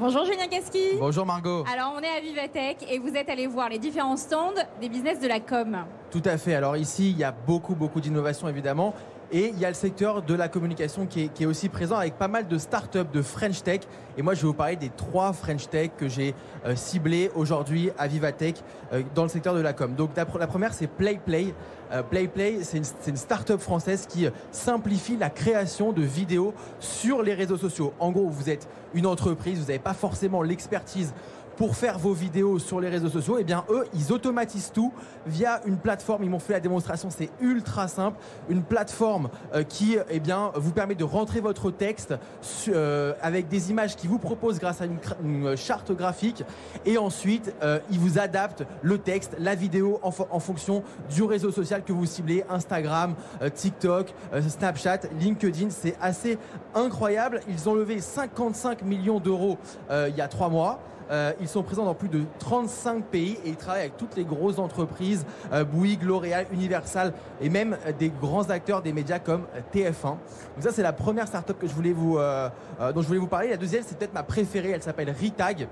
Bonjour 0.00 0.24
Julien 0.24 0.46
Casqui. 0.46 0.90
Bonjour 1.00 1.26
Margot. 1.26 1.64
Alors 1.72 1.92
on 1.96 2.00
est 2.00 2.08
à 2.08 2.20
Vivatech 2.20 2.86
et 2.88 3.00
vous 3.00 3.16
êtes 3.16 3.28
allé 3.28 3.48
voir 3.48 3.68
les 3.68 3.80
différents 3.80 4.16
stands 4.16 4.54
des 4.80 4.88
business 4.88 5.18
de 5.18 5.26
la 5.26 5.40
com. 5.40 5.76
Tout 6.12 6.22
à 6.24 6.38
fait. 6.38 6.54
Alors 6.54 6.76
ici, 6.76 7.10
il 7.10 7.18
y 7.18 7.24
a 7.24 7.32
beaucoup, 7.32 7.74
beaucoup 7.74 8.00
d'innovations 8.00 8.48
évidemment. 8.48 8.94
Et 9.30 9.48
il 9.48 9.58
y 9.58 9.66
a 9.66 9.68
le 9.68 9.74
secteur 9.74 10.22
de 10.22 10.34
la 10.34 10.48
communication 10.48 11.04
qui 11.04 11.30
est, 11.38 11.44
aussi 11.44 11.68
présent 11.68 11.96
avec 11.96 12.14
pas 12.14 12.28
mal 12.28 12.48
de 12.48 12.56
startups 12.56 13.10
de 13.12 13.20
French 13.20 13.62
Tech. 13.62 13.80
Et 14.16 14.22
moi, 14.22 14.32
je 14.32 14.40
vais 14.40 14.46
vous 14.46 14.54
parler 14.54 14.76
des 14.76 14.88
trois 14.88 15.34
French 15.34 15.68
Tech 15.68 15.90
que 15.98 16.08
j'ai 16.08 16.34
euh, 16.64 16.74
ciblés 16.74 17.30
aujourd'hui 17.34 17.90
à 17.98 18.08
Vivatech 18.08 18.56
euh, 18.92 19.02
dans 19.14 19.24
le 19.24 19.28
secteur 19.28 19.54
de 19.54 19.60
la 19.60 19.74
com. 19.74 19.94
Donc 19.94 20.10
la 20.16 20.24
première, 20.46 20.72
c'est 20.72 20.86
PlayPlay. 20.86 21.52
Euh, 21.92 22.02
PlayPlay, 22.02 22.62
c'est 22.62 22.78
une, 22.78 22.84
une 23.06 23.16
startup 23.16 23.60
française 23.60 24.06
qui 24.06 24.26
euh, 24.26 24.30
simplifie 24.50 25.16
la 25.16 25.30
création 25.30 25.92
de 25.92 26.02
vidéos 26.02 26.54
sur 26.80 27.22
les 27.22 27.34
réseaux 27.34 27.56
sociaux. 27.56 27.92
En 27.98 28.10
gros, 28.10 28.28
vous 28.28 28.48
êtes 28.48 28.66
une 28.94 29.06
entreprise, 29.06 29.58
vous 29.58 29.66
n'avez 29.66 29.78
pas 29.78 29.94
forcément 29.94 30.42
l'expertise 30.42 31.12
pour 31.58 31.76
faire 31.76 31.98
vos 31.98 32.12
vidéos 32.12 32.58
sur 32.58 32.80
les 32.80 32.88
réseaux 32.88 33.08
sociaux, 33.08 33.36
eh 33.38 33.44
bien 33.44 33.64
eux, 33.68 33.84
ils 33.92 34.12
automatisent 34.12 34.70
tout 34.72 34.92
via 35.26 35.60
une 35.66 35.76
plateforme. 35.76 36.22
Ils 36.22 36.30
m'ont 36.30 36.38
fait 36.38 36.54
la 36.54 36.60
démonstration, 36.60 37.10
c'est 37.10 37.30
ultra 37.40 37.88
simple. 37.88 38.16
Une 38.48 38.62
plateforme 38.62 39.28
euh, 39.52 39.64
qui, 39.64 39.96
eh 40.08 40.20
bien, 40.20 40.52
vous 40.54 40.72
permet 40.72 40.94
de 40.94 41.04
rentrer 41.04 41.40
votre 41.40 41.70
texte 41.70 42.14
euh, 42.68 43.12
avec 43.20 43.48
des 43.48 43.70
images 43.70 43.96
qui 43.96 44.06
vous 44.06 44.18
proposent 44.18 44.60
grâce 44.60 44.80
à 44.80 44.86
une, 44.86 44.98
une 45.22 45.56
charte 45.56 45.92
graphique, 45.92 46.44
et 46.86 46.96
ensuite, 46.96 47.52
euh, 47.62 47.80
ils 47.90 47.98
vous 47.98 48.18
adaptent 48.18 48.64
le 48.82 48.98
texte, 48.98 49.36
la 49.38 49.54
vidéo 49.54 49.98
en, 50.02 50.12
en 50.30 50.40
fonction 50.40 50.82
du 51.10 51.22
réseau 51.24 51.50
social 51.50 51.82
que 51.82 51.92
vous 51.92 52.06
ciblez, 52.06 52.44
Instagram, 52.48 53.14
euh, 53.42 53.50
TikTok, 53.50 54.14
euh, 54.32 54.42
Snapchat, 54.42 55.00
LinkedIn. 55.20 55.70
C'est 55.70 55.96
assez 56.00 56.38
incroyable. 56.74 57.40
Ils 57.48 57.68
ont 57.68 57.74
levé 57.74 58.00
55 58.00 58.82
millions 58.82 59.20
d'euros 59.20 59.58
euh, 59.90 60.08
il 60.08 60.16
y 60.16 60.20
a 60.20 60.28
trois 60.28 60.48
mois. 60.48 60.80
Euh, 61.10 61.32
ils 61.40 61.48
sont 61.48 61.62
présents 61.62 61.84
dans 61.84 61.94
plus 61.94 62.08
de 62.08 62.22
35 62.38 63.04
pays 63.04 63.38
et 63.44 63.50
ils 63.50 63.56
travaillent 63.56 63.80
avec 63.82 63.96
toutes 63.96 64.14
les 64.16 64.24
grosses 64.24 64.58
entreprises, 64.58 65.24
euh, 65.52 65.64
Bouygues, 65.64 66.02
L'Oréal, 66.02 66.46
Universal 66.52 67.12
et 67.40 67.48
même 67.48 67.76
euh, 67.86 67.92
des 67.98 68.10
grands 68.10 68.50
acteurs 68.50 68.82
des 68.82 68.92
médias 68.92 69.18
comme 69.18 69.44
euh, 69.56 69.60
TF1. 69.74 70.02
Donc 70.02 70.18
ça 70.60 70.70
c'est 70.72 70.82
la 70.82 70.92
première 70.92 71.26
startup 71.26 71.58
que 71.58 71.66
je 71.66 71.72
voulais 71.72 71.92
vous, 71.92 72.18
euh, 72.18 72.48
euh, 72.80 72.92
dont 72.92 73.00
je 73.02 73.06
voulais 73.06 73.18
vous 73.20 73.26
parler. 73.26 73.48
La 73.48 73.56
deuxième 73.56 73.82
c'est 73.86 73.96
peut-être 73.98 74.12
ma 74.14 74.22
préférée, 74.22 74.70
elle 74.70 74.82
s'appelle 74.82 75.10
Ritag. 75.10 75.66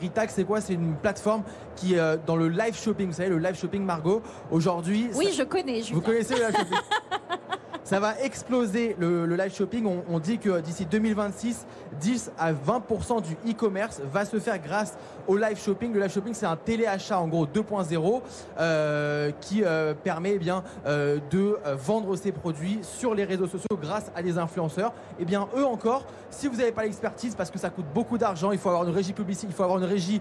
Ritag 0.00 0.28
c'est 0.30 0.44
quoi? 0.44 0.60
C'est 0.60 0.74
une 0.74 0.94
plateforme 0.94 1.42
qui 1.74 1.98
euh, 1.98 2.16
dans 2.26 2.36
le 2.36 2.48
live 2.48 2.76
shopping, 2.76 3.08
vous 3.08 3.14
savez 3.14 3.28
le 3.30 3.38
live 3.38 3.56
shopping 3.58 3.82
Margot. 3.82 4.22
Aujourd'hui, 4.50 5.08
Oui, 5.14 5.26
ça- 5.26 5.32
je 5.38 5.42
connais 5.42 5.82
Julien. 5.82 5.94
vous 5.94 6.00
connaissez 6.00 6.34
le 6.34 6.40
live 6.46 6.56
shopping? 6.56 6.78
Ça 7.86 8.00
va 8.00 8.20
exploser 8.20 8.96
le, 8.98 9.26
live 9.26 9.54
shopping. 9.54 9.86
On, 10.08 10.18
dit 10.18 10.38
que 10.38 10.58
d'ici 10.58 10.86
2026, 10.86 11.66
10 12.00 12.32
à 12.36 12.52
20% 12.52 13.22
du 13.22 13.34
e-commerce 13.48 14.00
va 14.12 14.24
se 14.24 14.40
faire 14.40 14.58
grâce 14.58 14.98
au 15.28 15.36
live 15.36 15.56
shopping. 15.56 15.92
Le 15.92 16.00
live 16.00 16.12
shopping, 16.12 16.34
c'est 16.34 16.46
un 16.46 16.56
téléachat 16.56 17.20
en 17.20 17.28
gros 17.28 17.46
2.0 17.46 18.22
euh, 18.58 19.30
qui 19.40 19.62
euh, 19.62 19.94
permet 19.94 20.32
eh 20.34 20.38
bien 20.40 20.64
euh, 20.84 21.20
de 21.30 21.58
vendre 21.76 22.16
ses 22.16 22.32
produits 22.32 22.80
sur 22.82 23.14
les 23.14 23.22
réseaux 23.22 23.46
sociaux 23.46 23.78
grâce 23.80 24.10
à 24.16 24.22
des 24.22 24.36
influenceurs. 24.36 24.92
Et 25.20 25.24
bien 25.24 25.46
eux 25.56 25.64
encore, 25.64 26.06
si 26.28 26.48
vous 26.48 26.56
n'avez 26.56 26.72
pas 26.72 26.82
l'expertise, 26.82 27.36
parce 27.36 27.52
que 27.52 27.58
ça 27.58 27.70
coûte 27.70 27.86
beaucoup 27.94 28.18
d'argent, 28.18 28.50
il 28.50 28.58
faut 28.58 28.68
avoir 28.68 28.82
une 28.82 28.94
régie 28.94 29.12
publicitaire, 29.12 29.50
il 29.52 29.56
faut 29.56 29.62
avoir 29.62 29.78
une 29.78 29.84
régie 29.84 30.20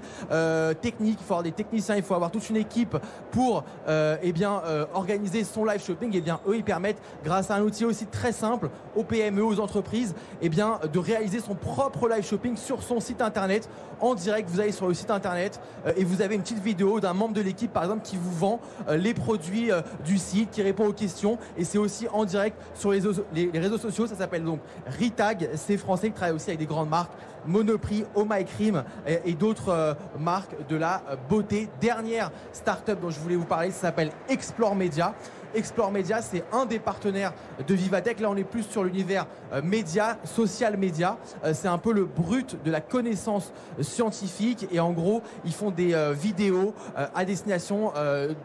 technique, 0.82 1.18
il 1.20 1.26
faut 1.26 1.34
avoir 1.34 1.44
des 1.44 1.52
techniciens, 1.52 1.96
il 1.96 2.04
faut 2.04 2.14
avoir 2.14 2.30
toute 2.30 2.48
une 2.48 2.58
équipe 2.58 2.96
pour 3.32 3.64
eh 3.88 4.32
bien 4.34 4.62
organiser 4.94 5.44
son 5.44 5.66
live 5.66 5.84
shopping. 5.84 6.16
Et 6.16 6.22
bien 6.22 6.40
eux, 6.48 6.58
ils 6.58 6.64
permettent 6.64 7.02
grâce 7.24 7.50
à 7.50 7.55
un 7.56 7.62
outil 7.62 7.86
aussi 7.86 8.06
très 8.06 8.32
simple 8.32 8.70
aux 8.96 9.04
PME, 9.04 9.44
aux 9.44 9.60
entreprises, 9.60 10.16
eh 10.42 10.50
bien 10.50 10.80
de 10.92 11.00
réaliser 11.00 11.40
son 11.40 11.56
propre 11.56 12.08
live 12.08 12.26
shopping 12.26 12.56
sur 12.58 12.84
son 12.84 13.00
site 13.00 13.22
internet 13.22 13.70
en 14.02 14.16
direct. 14.16 14.50
Vous 14.50 14.60
allez 14.60 14.72
sur 14.72 14.88
le 14.88 14.94
site 14.94 15.12
internet 15.12 15.60
euh, 15.86 15.94
et 15.96 16.04
vous 16.04 16.22
avez 16.22 16.36
une 16.36 16.42
petite 16.42 16.64
vidéo 16.64 17.00
d'un 17.00 17.14
membre 17.14 17.34
de 17.34 17.42
l'équipe, 17.42 17.72
par 17.72 17.84
exemple, 17.84 18.04
qui 18.04 18.18
vous 18.18 18.32
vend 18.32 18.60
euh, 18.88 18.98
les 18.98 19.14
produits 19.14 19.72
euh, 19.72 19.82
du 20.06 20.18
site, 20.18 20.52
qui 20.52 20.62
répond 20.62 20.88
aux 20.88 20.94
questions. 20.94 21.38
Et 21.58 21.64
c'est 21.64 21.78
aussi 21.78 22.08
en 22.12 22.26
direct 22.26 22.58
sur 22.74 22.92
les, 22.92 23.50
réseaux 23.54 23.78
sociaux. 23.78 24.08
Ça 24.08 24.16
s'appelle 24.16 24.44
donc 24.44 24.60
Ritag. 25.00 25.50
C'est 25.56 25.78
français 25.78 26.10
qui 26.10 26.14
travaille 26.14 26.36
aussi 26.36 26.50
avec 26.50 26.60
des 26.60 26.66
grandes 26.66 26.90
marques. 26.90 27.12
Monoprix, 27.48 28.06
Oh 28.16 28.26
My 28.28 28.44
Cream 28.44 28.84
et, 29.06 29.34
d'autres 29.34 29.96
marques 30.20 30.56
de 30.68 30.76
la 30.76 31.04
beauté. 31.30 31.70
Dernière 31.80 32.32
startup 32.52 33.00
dont 33.00 33.12
je 33.12 33.20
voulais 33.20 33.36
vous 33.36 33.46
parler, 33.46 33.70
ça 33.70 33.82
s'appelle 33.82 34.10
Explore 34.30 34.76
Media. 34.76 35.14
Explore 35.56 35.92
Media, 35.92 36.22
c'est 36.22 36.44
un 36.52 36.66
des 36.66 36.80
partenaires 36.80 37.34
de 37.66 37.74
Vivatech. 37.74 38.20
Là, 38.20 38.30
on 38.30 38.36
est 38.36 38.44
plus 38.44 38.64
sur 38.64 38.84
l'univers 38.84 39.26
euh, 39.54 39.62
média, 39.64 40.18
social 40.24 40.78
média. 40.78 41.18
Euh, 41.44 41.54
c'est 41.54 41.68
un 41.68 41.78
peu 41.78 41.94
le 41.94 42.06
brut 42.06 42.58
de 42.64 42.72
la 42.72 42.82
connaissance 42.82 43.54
scientifique. 43.82 44.68
Et 44.72 44.80
en 44.80 44.92
gros, 44.92 45.22
ils 45.46 45.54
font 45.54 45.72
des 45.72 45.94
euh, 45.94 46.14
vidéos 46.14 46.74
à 47.14 47.26
destination, 47.26 47.92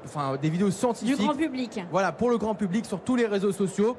enfin 0.04 0.36
des 0.40 0.50
vidéos 0.50 0.68
Du 0.68 0.72
scientifiques. 0.72 1.18
grand 1.18 1.34
public. 1.34 1.80
Voilà, 1.90 2.12
pour 2.12 2.30
le 2.30 2.38
grand 2.38 2.54
public, 2.54 2.86
sur 2.86 3.00
tous 3.00 3.16
les 3.16 3.26
réseaux 3.26 3.52
sociaux, 3.52 3.96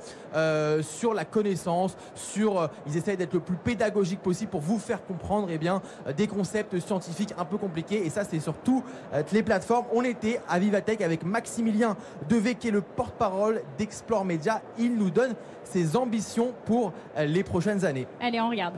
sur 0.82 1.14
la 1.14 1.26
connaissance, 1.26 1.96
sur, 2.16 2.70
ils 2.88 2.98
essayent 2.98 3.18
d'être 3.18 3.34
le 3.34 3.40
plus 3.40 3.56
pédagogique 3.56 4.22
possible 4.22 4.52
pour 4.52 4.62
vous 4.62 4.80
faire 4.80 5.06
comprendre, 5.06 5.48
eh 5.52 5.58
bien, 5.58 5.82
des 6.16 6.28
concepts 6.28 6.80
scientifiques 6.80 7.34
un 7.38 7.46
peu 7.46 7.58
compliqués. 7.58 8.06
Et 8.06 8.10
ça, 8.10 8.24
c'est 8.24 8.40
sur 8.40 8.54
toutes 8.56 8.84
les 9.32 9.44
plateformes. 9.44 9.86
On 9.94 10.04
était 10.04 10.40
à 10.48 10.60
Vivatech 10.60 11.02
avec 11.02 11.24
Maximilien 11.24 11.96
Devé, 12.30 12.56
qui 12.56 12.70
est 12.70 12.72
le 12.72 12.82
porte-parole 13.02 13.64
d'Explore 13.80 14.24
Media. 14.24 14.62
Il 14.78 14.96
nous 14.96 15.10
donne 15.10 15.34
ses 15.64 15.96
ambitions 15.98 16.54
pour 16.66 16.94
euh, 17.18 17.26
les 17.26 17.44
prochaines 17.44 17.84
années. 17.84 18.06
Allez, 18.20 18.40
on 18.40 18.52
regarde. 18.52 18.76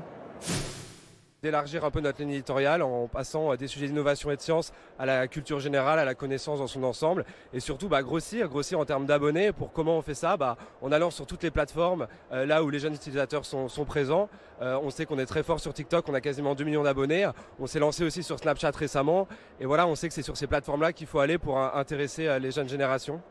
d'élargir 1.42 1.84
un 1.84 1.92
peu 1.92 2.00
notre 2.00 2.22
ligne 2.22 2.32
éditoriale 2.32 2.82
en 2.82 3.08
passant 3.08 3.52
euh, 3.52 3.58
des 3.58 3.68
sujets 3.68 3.88
d'innovation 3.88 4.32
et 4.32 4.38
de 4.38 4.42
science 4.42 4.72
à 4.98 5.06
la 5.06 5.28
culture 5.28 5.60
générale, 5.60 6.00
à 6.00 6.06
la 6.06 6.16
connaissance 6.16 6.60
dans 6.60 6.68
son 6.68 6.84
ensemble 6.84 7.26
et 7.52 7.60
surtout 7.60 7.90
bah, 7.90 8.02
grossir, 8.02 8.48
grossir 8.48 8.80
en 8.80 8.86
termes 8.86 9.06
d'abonnés. 9.06 9.52
Pour 9.52 9.74
comment 9.74 9.98
on 9.98 10.02
fait 10.02 10.14
ça 10.14 10.38
bah, 10.38 10.56
En 10.82 10.94
allant 10.94 11.12
sur 11.12 11.26
toutes 11.26 11.44
les 11.44 11.52
plateformes 11.52 12.08
euh, 12.32 12.46
là 12.46 12.64
où 12.64 12.70
les 12.70 12.80
jeunes 12.80 12.96
utilisateurs 12.96 13.44
sont, 13.44 13.68
sont 13.68 13.84
présents. 13.84 14.30
Euh, 14.62 14.80
on 14.82 14.90
sait 14.90 15.06
qu'on 15.06 15.20
est 15.20 15.26
très 15.26 15.44
fort 15.44 15.60
sur 15.60 15.74
TikTok, 15.74 16.08
on 16.08 16.14
a 16.14 16.22
quasiment 16.22 16.56
2 16.56 16.64
millions 16.64 16.84
d'abonnés. 16.84 17.30
On 17.60 17.68
s'est 17.68 17.80
lancé 17.80 18.06
aussi 18.06 18.24
sur 18.24 18.40
Snapchat 18.40 18.72
récemment 18.72 19.28
et 19.60 19.66
voilà, 19.66 19.86
on 19.86 19.96
sait 19.96 20.08
que 20.08 20.14
c'est 20.14 20.22
sur 20.22 20.38
ces 20.38 20.48
plateformes-là 20.48 20.94
qu'il 20.94 21.08
faut 21.08 21.20
aller 21.20 21.38
pour 21.38 21.60
intéresser 21.60 22.28
euh, 22.28 22.40
les 22.40 22.52
jeunes 22.52 22.70
générations. 22.70 23.22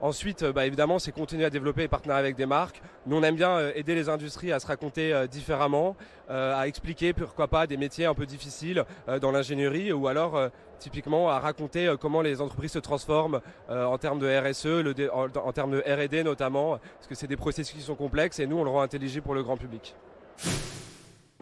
Ensuite, 0.00 0.44
bah, 0.44 0.66
évidemment, 0.66 0.98
c'est 0.98 1.12
continuer 1.12 1.44
à 1.44 1.50
développer 1.50 1.82
et 1.82 1.88
partenariats 1.88 2.20
avec 2.20 2.36
des 2.36 2.46
marques. 2.46 2.80
Nous, 3.06 3.16
on 3.16 3.22
aime 3.22 3.36
bien 3.36 3.68
aider 3.74 3.94
les 3.94 4.08
industries 4.08 4.52
à 4.52 4.60
se 4.60 4.66
raconter 4.66 5.26
différemment, 5.30 5.96
à 6.28 6.66
expliquer 6.66 7.12
pourquoi 7.12 7.48
pas 7.48 7.66
des 7.66 7.76
métiers 7.76 8.06
un 8.06 8.14
peu 8.14 8.24
difficiles 8.24 8.84
dans 9.20 9.30
l'ingénierie 9.30 9.92
ou 9.92 10.08
alors 10.08 10.50
typiquement 10.78 11.28
à 11.28 11.38
raconter 11.38 11.94
comment 12.00 12.22
les 12.22 12.40
entreprises 12.40 12.72
se 12.72 12.78
transforment 12.78 13.40
en 13.68 13.98
termes 13.98 14.18
de 14.18 14.26
RSE, 14.26 15.10
en, 15.12 15.52
termes 15.52 15.72
de 15.72 15.80
R&D 15.80 16.22
notamment, 16.22 16.78
parce 16.78 17.06
que 17.08 17.14
c'est 17.14 17.26
des 17.26 17.36
processus 17.36 17.74
qui 17.74 17.82
sont 17.82 17.94
complexes 17.94 18.38
et 18.38 18.46
nous, 18.46 18.58
on 18.58 18.64
le 18.64 18.70
rend 18.70 18.82
intelligible 18.82 19.24
pour 19.24 19.34
le 19.34 19.42
grand 19.42 19.56
public. 19.56 19.94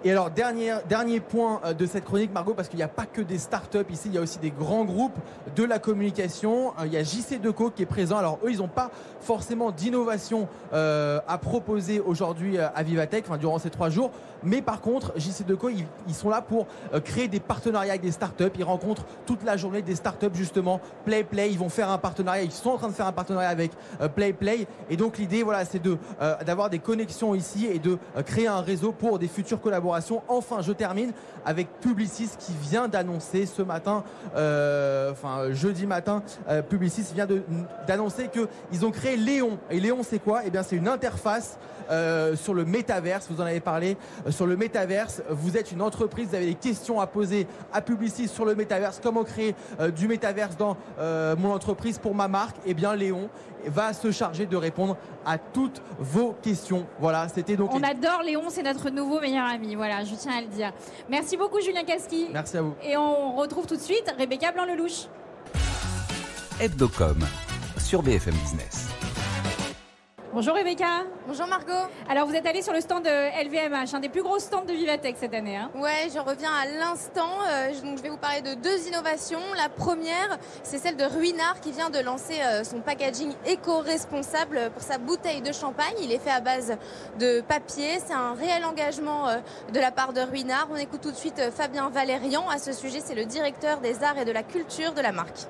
Et 0.05 0.13
alors, 0.13 0.31
dernier, 0.31 0.75
dernier 0.89 1.19
point 1.19 1.61
euh, 1.65 1.75
de 1.75 1.85
cette 1.85 2.05
chronique, 2.05 2.33
Margot, 2.33 2.55
parce 2.55 2.69
qu'il 2.69 2.77
n'y 2.77 2.85
a 2.85 2.89
pas 2.89 3.05
que 3.05 3.21
des 3.21 3.37
startups 3.37 3.79
ici, 3.91 4.03
il 4.07 4.15
y 4.15 4.19
a 4.19 4.21
aussi 4.21 4.39
des 4.39 4.53
grands 4.53 4.85
groupes 4.85 5.19
de 5.57 5.65
la 5.65 5.81
communication. 5.81 6.73
Euh, 6.79 6.87
il 6.87 6.93
y 6.93 6.97
a 6.97 7.03
JC 7.03 7.41
Deco 7.43 7.71
qui 7.71 7.83
est 7.83 7.87
présent. 7.87 8.17
Alors, 8.17 8.39
eux, 8.45 8.53
ils 8.53 8.59
n'ont 8.59 8.69
pas 8.69 8.93
forcément 9.21 9.73
d'innovation 9.73 10.47
euh, 10.73 11.19
à 11.27 11.37
proposer 11.39 11.99
aujourd'hui 11.99 12.59
à 12.59 12.81
Vivatech, 12.85 13.25
enfin, 13.27 13.39
durant 13.39 13.59
ces 13.59 13.71
trois 13.71 13.91
jours. 13.91 14.13
Mais 14.45 14.63
par 14.63 14.81
contre, 14.81 15.13
JC 15.17 15.45
Deco, 15.45 15.69
ils, 15.69 15.85
ils 16.07 16.15
sont 16.15 16.29
là 16.29 16.43
pour 16.43 16.69
créer 17.05 17.27
des 17.27 17.41
partenariats 17.41 17.95
avec 17.95 18.03
des 18.03 18.13
startups. 18.13 18.45
Ils 18.57 18.63
rencontrent 18.63 19.05
toute 19.27 19.43
la 19.43 19.57
journée 19.57 19.83
des 19.83 19.97
startups, 19.97 20.27
justement, 20.33 20.81
Play 21.05 21.25
Play. 21.25 21.51
Ils 21.51 21.59
vont 21.59 21.69
faire 21.69 21.91
un 21.91 21.99
partenariat. 21.99 22.45
Ils 22.45 22.53
sont 22.53 22.71
en 22.71 22.77
train 22.77 22.89
de 22.89 22.93
faire 22.93 23.09
un 23.09 23.13
partenariat 23.13 23.49
avec 23.49 23.73
Play 24.15 24.33
Play. 24.33 24.69
Et 24.91 24.97
donc, 24.97 25.19
l'idée, 25.19 25.43
voilà, 25.43 25.65
c'est 25.65 25.83
de, 25.83 25.99
d'avoir 26.47 26.71
des 26.71 26.79
connexions 26.79 27.35
ici 27.35 27.67
et 27.67 27.81
de 27.81 27.99
créer 28.25 28.47
un 28.47 28.61
réseau 28.61 28.93
pour 28.93 29.19
des 29.19 29.27
futurs 29.27 29.61
collaborateurs 29.61 29.89
Enfin, 30.29 30.63
je 30.63 30.73
termine 30.73 31.13
avec 31.45 31.81
Publicis 31.81 32.31
qui 32.39 32.53
vient 32.53 32.89
d'annoncer 32.89 33.47
ce 33.47 33.63
matin, 33.63 34.05
euh, 34.37 35.13
enfin 35.13 35.53
jeudi 35.53 35.87
matin, 35.87 36.23
euh, 36.49 36.63
Publicis 36.63 37.07
vient 37.15 37.27
d'annoncer 37.87 38.29
qu'ils 38.29 38.87
ont 38.87 38.91
créé 38.91 39.17
Léon. 39.17 39.59
Et 39.71 39.81
Léon, 39.81 40.01
c'est 40.03 40.19
quoi? 40.19 40.43
Eh 40.45 40.51
bien, 40.51 40.63
c'est 40.63 40.77
une 40.77 40.89
interface 40.89 41.59
euh, 41.91 42.37
sur 42.37 42.55
le 42.55 42.65
métaverse. 42.65 43.29
Vous 43.31 43.41
en 43.41 43.47
avez 43.47 43.61
parlé 43.61 43.97
sur 44.29 44.47
le 44.47 44.57
métaverse. 44.57 45.23
Vous 45.31 45.57
êtes 45.57 45.73
une 45.73 45.83
entreprise, 45.83 46.29
vous 46.29 46.35
avez 46.35 46.47
des 46.47 46.55
questions 46.55 47.01
à 47.01 47.07
poser 47.07 47.47
à 47.73 47.81
Publicis 47.81 48.29
sur 48.29 48.45
le 48.45 48.55
métaverse. 48.55 49.01
Comment 49.03 49.25
créer 49.25 49.55
du 49.97 50.09
métaverse 50.09 50.57
dans 50.57 50.77
mon 51.39 51.53
entreprise 51.53 51.99
pour 51.99 52.15
ma 52.15 52.29
marque? 52.29 52.57
Eh 52.67 52.75
bien, 52.75 52.95
Léon 52.95 53.31
va 53.67 53.93
se 53.93 54.11
charger 54.11 54.47
de 54.47 54.57
répondre 54.57 54.97
à 55.27 55.39
toutes 55.39 55.83
vos 55.99 56.35
questions. 56.43 56.87
Voilà, 56.99 57.29
c'était 57.29 57.57
donc. 57.57 57.73
On 57.75 57.83
adore 57.83 58.23
Léon, 58.23 58.45
c'est 58.49 58.63
notre 58.63 58.91
nouveau 58.91 59.21
meilleur 59.21 59.47
ami. 59.47 59.77
Voilà, 59.79 60.03
je 60.03 60.13
tiens 60.17 60.39
à 60.39 60.41
le 60.41 60.49
dire. 60.49 60.73
Merci 61.09 61.37
beaucoup, 61.37 61.61
Julien 61.61 61.85
Casqui. 61.85 62.27
Merci 62.33 62.57
à 62.57 62.63
vous. 62.63 62.75
Et 62.83 62.97
on 62.97 63.37
retrouve 63.37 63.65
tout 63.65 63.77
de 63.77 63.81
suite 63.81 64.13
Rebecca 64.19 64.51
Blanc-Lelouch. 64.51 65.07
Hebdocom 66.61 67.25
sur 67.79 68.03
BFM 68.03 68.35
Business. 68.35 68.88
Bonjour 70.39 70.55
Rebecca. 70.55 71.03
Bonjour 71.27 71.49
Margot. 71.49 71.73
Alors 72.09 72.29
vous 72.29 72.35
êtes 72.37 72.47
allée 72.47 72.63
sur 72.63 72.73
le 72.73 72.81
stand 72.81 73.03
de 73.03 73.45
LVMH, 73.45 73.93
un 73.93 73.99
des 73.99 74.09
plus 74.09 74.23
gros 74.23 74.39
stands 74.39 74.65
de 74.65 74.73
Vivatech 74.73 75.17
cette 75.19 75.35
année. 75.35 75.57
Hein 75.57 75.69
ouais, 75.75 76.09
je 76.15 76.21
reviens 76.21 76.53
à 76.53 76.65
l'instant. 76.79 77.29
Euh, 77.49 77.73
je 77.73 78.01
vais 78.01 78.09
vous 78.09 78.19
parler 78.19 78.41
de 78.43 78.55
deux 78.55 78.87
innovations. 78.87 79.41
La 79.57 79.69
première, 79.69 80.39
c'est 80.63 80.79
celle 80.79 80.95
de 80.95 81.03
Ruinard 81.03 81.59
qui 81.61 81.73
vient 81.73 81.91
de 81.91 81.99
lancer 81.99 82.41
euh, 82.41 82.63
son 82.63 82.79
packaging 82.79 83.33
éco-responsable 83.47 84.71
pour 84.73 84.83
sa 84.83 84.99
bouteille 84.99 85.43
de 85.43 85.51
champagne. 85.51 85.97
Il 86.05 86.13
est 86.13 86.21
fait 86.21 86.31
à 86.31 86.41
base 86.41 86.77
de 87.19 87.41
papier. 87.41 87.99
C'est 88.07 88.15
un 88.15 88.35
réel 88.35 88.65
engagement 88.65 89.27
euh, 89.27 89.39
de 89.75 89.81
la 89.81 89.91
part 89.91 90.13
de 90.13 90.21
Ruinard. 90.21 90.69
On 90.71 90.77
écoute 90.77 91.01
tout 91.01 91.11
de 91.11 91.17
suite 91.17 91.43
Fabien 91.53 91.91
Valérian. 91.91 92.49
À 92.49 92.59
ce 92.59 92.73
sujet, 92.73 93.01
c'est 93.05 93.17
le 93.17 93.25
directeur 93.25 93.81
des 93.81 94.05
arts 94.05 94.19
et 94.19 94.25
de 94.25 94.31
la 94.31 94.45
culture 94.45 94.93
de 94.93 95.01
la 95.01 95.11
marque. 95.11 95.49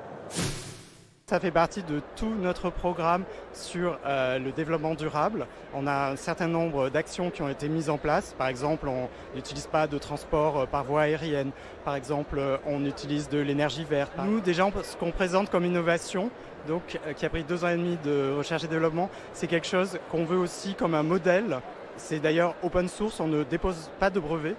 Ça 1.29 1.39
fait 1.41 1.51
partie 1.51 1.83
de 1.83 2.01
tout 2.17 2.33
notre 2.41 2.71
programme 2.71 3.25
sur 3.53 3.99
euh, 4.07 4.39
le 4.39 4.51
développement 4.51 4.95
durable. 4.95 5.47
On 5.75 5.87
a 5.87 6.13
un 6.13 6.17
certain 6.17 6.49
nombre 6.49 6.89
d'actions 6.89 7.31
qui 7.31 7.43
ont 7.43 7.51
été 7.51 7.69
mises 7.69 7.91
en 7.91 7.99
place. 7.99 8.35
Par 8.39 8.49
exemple, 8.49 8.89
on 8.89 9.11
n'utilise 9.35 9.67
pas 9.67 9.87
de 9.87 9.99
transport 9.99 10.61
euh, 10.61 10.65
par 10.65 10.85
voie 10.85 11.03
aérienne. 11.03 11.51
Par 11.85 11.97
exemple, 11.97 12.39
euh, 12.39 12.57
on 12.65 12.83
utilise 12.87 13.29
de 13.29 13.37
l'énergie 13.41 13.85
verte. 13.85 14.13
Nous, 14.25 14.41
déjà, 14.41 14.71
ce 14.83 14.97
qu'on 14.97 15.11
présente 15.11 15.51
comme 15.51 15.67
innovation, 15.67 16.31
donc, 16.67 16.99
qui 17.15 17.27
a 17.27 17.29
pris 17.29 17.45
deux 17.45 17.63
ans 17.63 17.69
et 17.69 17.77
demi 17.77 17.99
de 18.03 18.35
recherche 18.35 18.65
et 18.65 18.69
développement, 18.69 19.11
c'est 19.35 19.49
quelque 19.49 19.67
chose 19.67 19.99
qu'on 20.11 20.25
veut 20.25 20.39
aussi 20.39 20.77
comme 20.77 20.95
un 20.95 21.03
modèle. 21.03 21.59
C'est 21.99 22.21
d'ailleurs 22.21 22.55
open 22.63 22.89
source, 22.89 23.21
on 23.21 23.29
ne 23.29 23.45
dépose 23.45 23.91
pas 24.01 24.09
de 24.09 24.19
brevets. 24.19 24.57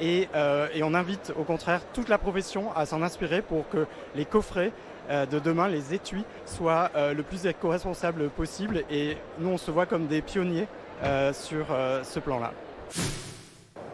Et, 0.00 0.28
et, 0.74 0.82
on 0.82 0.94
invite 0.94 1.30
au 1.38 1.44
contraire 1.44 1.82
toute 1.92 2.08
la 2.08 2.16
profession 2.16 2.74
à 2.74 2.86
s'en 2.86 3.02
inspirer 3.02 3.42
pour 3.42 3.68
que 3.68 3.86
les 4.14 4.24
coffrets 4.24 4.72
de 5.10 5.38
demain, 5.38 5.68
les 5.68 5.94
étuis, 5.94 6.24
soient 6.46 6.90
euh, 6.94 7.14
le 7.14 7.22
plus 7.22 7.46
éco-responsables 7.46 8.28
possible. 8.30 8.84
Et 8.90 9.16
nous, 9.38 9.50
on 9.50 9.58
se 9.58 9.70
voit 9.70 9.86
comme 9.86 10.06
des 10.06 10.22
pionniers 10.22 10.68
euh, 11.02 11.32
sur 11.32 11.66
ce 12.02 12.20
plan-là. 12.20 12.52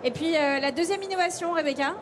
Et 0.05 0.11
puis 0.11 0.33
la 0.33 0.70
deuxième 0.72 1.02
innovation, 1.02 1.52
Rebecca? 1.52 1.94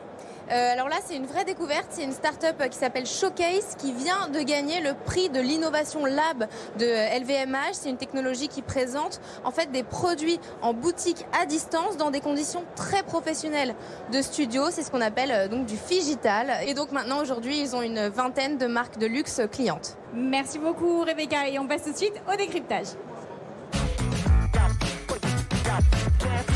Euh, 0.51 0.73
alors 0.73 0.89
là, 0.89 0.97
c'est 1.05 1.17
une 1.17 1.27
vraie 1.27 1.45
découverte. 1.45 1.87
C'est 1.91 2.05
une 2.05 2.13
start-up 2.13 2.63
qui 2.71 2.79
s'appelle 2.79 3.07
Showcase 3.07 3.77
qui 3.79 3.93
vient 3.93 4.29
de 4.29 4.41
gagner 4.41 4.81
le 4.81 4.95
prix 4.95 5.31
de 5.31 5.41
l'innovation 5.41 6.05
lab 6.05 6.47
de 6.79 7.21
LVMH. 7.21 7.73
C'est 7.73 7.91
une 7.91 7.97
technologie 7.97 8.49
qui 8.49 8.63
présente 8.63 9.21
en 9.45 9.51
fait 9.51 9.71
des 9.73 9.83
produits 9.83 10.39
en 10.61 10.75
boutique 10.75 11.25
à 11.41 11.47
distance 11.47 11.97
dans 11.97 12.11
des 12.11 12.21
conditions 12.21 12.65
très 12.77 13.03
professionnelles 13.03 13.75
de 14.13 14.21
studio. 14.21 14.65
C'est 14.71 14.83
ce 14.83 14.91
qu'on 14.91 15.01
appelle 15.01 15.33
euh, 15.33 15.49
donc 15.49 15.67
du 15.67 15.77
digital. 15.95 16.53
Et 16.67 16.75
donc 16.75 16.93
maintenant, 16.93 17.21
aujourd'hui, 17.23 17.61
ils 17.61 17.77
ont 17.77 17.83
une 17.83 18.09
vingtaine 18.09 18.59
de 18.59 18.67
marques 18.67 18.99
de 18.99 19.07
luxe 19.07 19.41
clientes. 19.53 19.97
Merci 20.13 20.59
beaucoup, 20.59 21.03
Rebecca. 21.03 21.49
Et 21.49 21.59
on 21.59 21.67
passe 21.67 21.85
tout 21.85 21.93
de 21.93 21.97
suite 21.97 22.21
au 22.33 22.37
décryptage. 22.37 22.89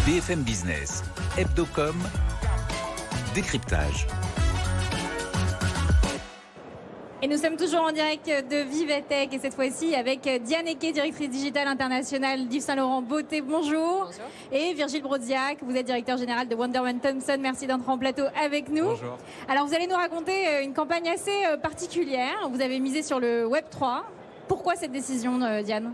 BFM 0.06 0.42
Business, 0.42 1.02
Hebdocom, 1.36 1.94
décryptage. 3.34 4.06
Et 7.20 7.26
nous 7.26 7.36
sommes 7.36 7.56
toujours 7.56 7.82
en 7.82 7.90
direct 7.90 8.28
de 8.28 8.58
Vivatech 8.58 9.34
et 9.34 9.38
cette 9.40 9.54
fois-ci 9.54 9.94
avec 9.96 10.20
Diane 10.44 10.68
Eke, 10.68 10.92
directrice 10.92 11.28
digitale 11.28 11.66
internationale 11.66 12.46
d'Yves 12.46 12.62
Saint-Laurent 12.62 13.02
Beauté. 13.02 13.40
Bonjour. 13.40 14.04
Bonjour. 14.06 14.24
Et 14.52 14.72
Virgile 14.74 15.02
Brodziak, 15.02 15.58
vous 15.62 15.76
êtes 15.76 15.86
directeur 15.86 16.16
général 16.16 16.46
de 16.46 16.54
Wonderman 16.54 17.00
Thompson. 17.00 17.36
Merci 17.40 17.66
d'entrer 17.66 17.90
en 17.90 17.98
plateau 17.98 18.22
avec 18.40 18.68
nous. 18.68 18.84
Bonjour. 18.84 19.18
Alors 19.48 19.66
vous 19.66 19.74
allez 19.74 19.88
nous 19.88 19.96
raconter 19.96 20.46
euh, 20.46 20.62
une 20.62 20.74
campagne 20.74 21.08
assez 21.08 21.44
euh, 21.46 21.56
particulière. 21.56 22.48
Vous 22.52 22.60
avez 22.60 22.78
misé 22.78 23.02
sur 23.02 23.18
le 23.18 23.46
Web 23.46 23.64
3. 23.68 24.04
Pourquoi 24.46 24.76
cette 24.76 24.92
décision, 24.92 25.42
euh, 25.42 25.62
Diane? 25.62 25.92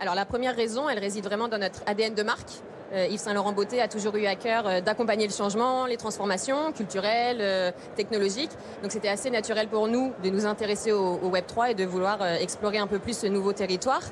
Alors 0.00 0.14
la 0.14 0.24
première 0.24 0.56
raison, 0.56 0.88
elle 0.88 0.98
réside 0.98 1.24
vraiment 1.24 1.48
dans 1.48 1.58
notre 1.58 1.82
ADN 1.86 2.14
de 2.14 2.22
marque. 2.22 2.62
Euh, 2.92 3.06
Yves 3.10 3.20
Saint-Laurent 3.20 3.52
Beauté 3.52 3.80
a 3.80 3.88
toujours 3.88 4.14
eu 4.16 4.26
à 4.26 4.36
cœur 4.36 4.66
euh, 4.66 4.80
d'accompagner 4.80 5.26
le 5.26 5.32
changement, 5.32 5.86
les 5.86 5.96
transformations 5.96 6.72
culturelles, 6.72 7.38
euh, 7.40 7.72
technologiques. 7.96 8.52
Donc 8.82 8.92
c'était 8.92 9.08
assez 9.08 9.30
naturel 9.30 9.68
pour 9.68 9.88
nous 9.88 10.12
de 10.22 10.30
nous 10.30 10.46
intéresser 10.46 10.92
au, 10.92 11.16
Web3 11.30 11.72
et 11.72 11.74
de 11.74 11.84
vouloir 11.84 12.24
explorer 12.24 12.78
un 12.78 12.86
peu 12.86 12.98
plus 12.98 13.18
ce 13.18 13.26
nouveau 13.26 13.52
territoire. 13.52 14.02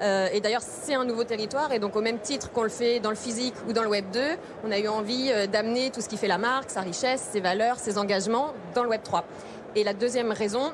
et 0.00 0.40
d'ailleurs, 0.40 0.62
c'est 0.62 0.94
un 0.94 1.04
nouveau 1.04 1.24
territoire 1.24 1.72
et 1.72 1.78
donc 1.78 1.94
au 1.96 2.00
même 2.00 2.18
titre 2.18 2.50
qu'on 2.50 2.62
le 2.62 2.68
fait 2.68 3.00
dans 3.00 3.10
le 3.10 3.16
physique 3.16 3.54
ou 3.68 3.72
dans 3.72 3.82
le 3.82 3.88
Web 3.88 4.06
2, 4.12 4.20
on 4.66 4.70
a 4.70 4.78
eu 4.78 4.88
envie 4.88 5.30
d'amener 5.52 5.90
tout 5.90 6.00
ce 6.00 6.08
qui 6.08 6.16
fait 6.16 6.28
la 6.28 6.38
marque, 6.38 6.70
sa 6.70 6.80
richesse, 6.80 7.28
ses 7.32 7.40
valeurs, 7.40 7.78
ses 7.78 7.98
engagements 7.98 8.52
dans 8.74 8.82
le 8.82 8.88
Web 8.88 9.02
3. 9.02 9.24
Et 9.76 9.82
la 9.82 9.92
deuxième 9.92 10.30
raison, 10.30 10.70
euh, 10.70 10.72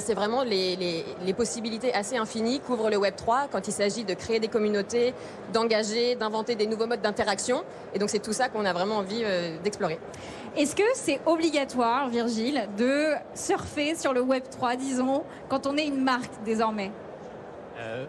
c'est 0.00 0.14
vraiment 0.14 0.42
les, 0.42 1.04
possibilités 1.36 1.94
assez 1.94 2.16
infinies 2.16 2.60
qu'ouvre 2.60 2.90
le 2.90 2.96
Web 2.96 3.14
3 3.16 3.48
quand 3.50 3.68
il 3.68 3.72
s'agit 3.72 4.04
de 4.04 4.14
créer 4.14 4.40
des 4.40 4.48
communautés, 4.48 5.14
d'engager, 5.52 6.14
d'inventer 6.14 6.54
des 6.54 6.66
nouveaux 6.66 6.86
modes 6.86 7.00
d'interaction. 7.00 7.62
Et 7.94 7.98
donc 7.98 8.10
c'est 8.10 8.18
tout 8.18 8.32
ça 8.32 8.48
qu'on 8.48 8.64
a 8.64 8.72
vraiment 8.72 8.96
envie 8.96 9.22
euh, 9.24 9.56
d'explorer. 9.62 9.98
Est-ce 10.56 10.74
que 10.74 10.82
c'est 10.94 11.20
obligatoire, 11.26 12.08
Virgile, 12.08 12.68
de 12.76 13.12
surfer 13.34 13.94
sur 13.94 14.12
le 14.12 14.20
Web 14.20 14.44
3, 14.50 14.76
disons, 14.76 15.22
quand 15.48 15.66
on 15.66 15.76
est 15.76 15.86
une 15.86 16.02
marque 16.02 16.32
désormais? 16.44 16.90
Euh, 17.78 18.04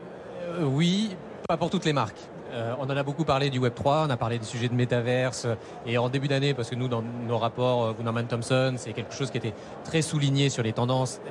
Oui, 0.61 1.15
pas 1.47 1.57
pour 1.57 1.69
toutes 1.69 1.85
les 1.85 1.93
marques. 1.93 2.19
Euh, 2.51 2.73
on 2.79 2.85
en 2.85 2.97
a 2.97 3.03
beaucoup 3.03 3.25
parlé 3.25 3.49
du 3.49 3.59
Web 3.59 3.73
3, 3.75 4.05
on 4.07 4.09
a 4.09 4.17
parlé 4.17 4.39
des 4.39 4.45
sujets 4.45 4.69
de 4.69 4.73
métaverse 4.73 5.47
et 5.85 5.97
en 5.97 6.09
début 6.09 6.27
d'année, 6.27 6.53
parce 6.53 6.69
que 6.69 6.75
nous, 6.75 6.87
dans 6.87 7.03
nos 7.27 7.37
rapports, 7.37 7.95
euh, 7.99 8.23
Thompson, 8.27 8.73
c'est 8.77 8.93
quelque 8.93 9.13
chose 9.13 9.29
qui 9.31 9.37
était 9.37 9.53
très 9.83 10.01
souligné 10.01 10.49
sur 10.49 10.63
les 10.63 10.73
tendances 10.73 11.21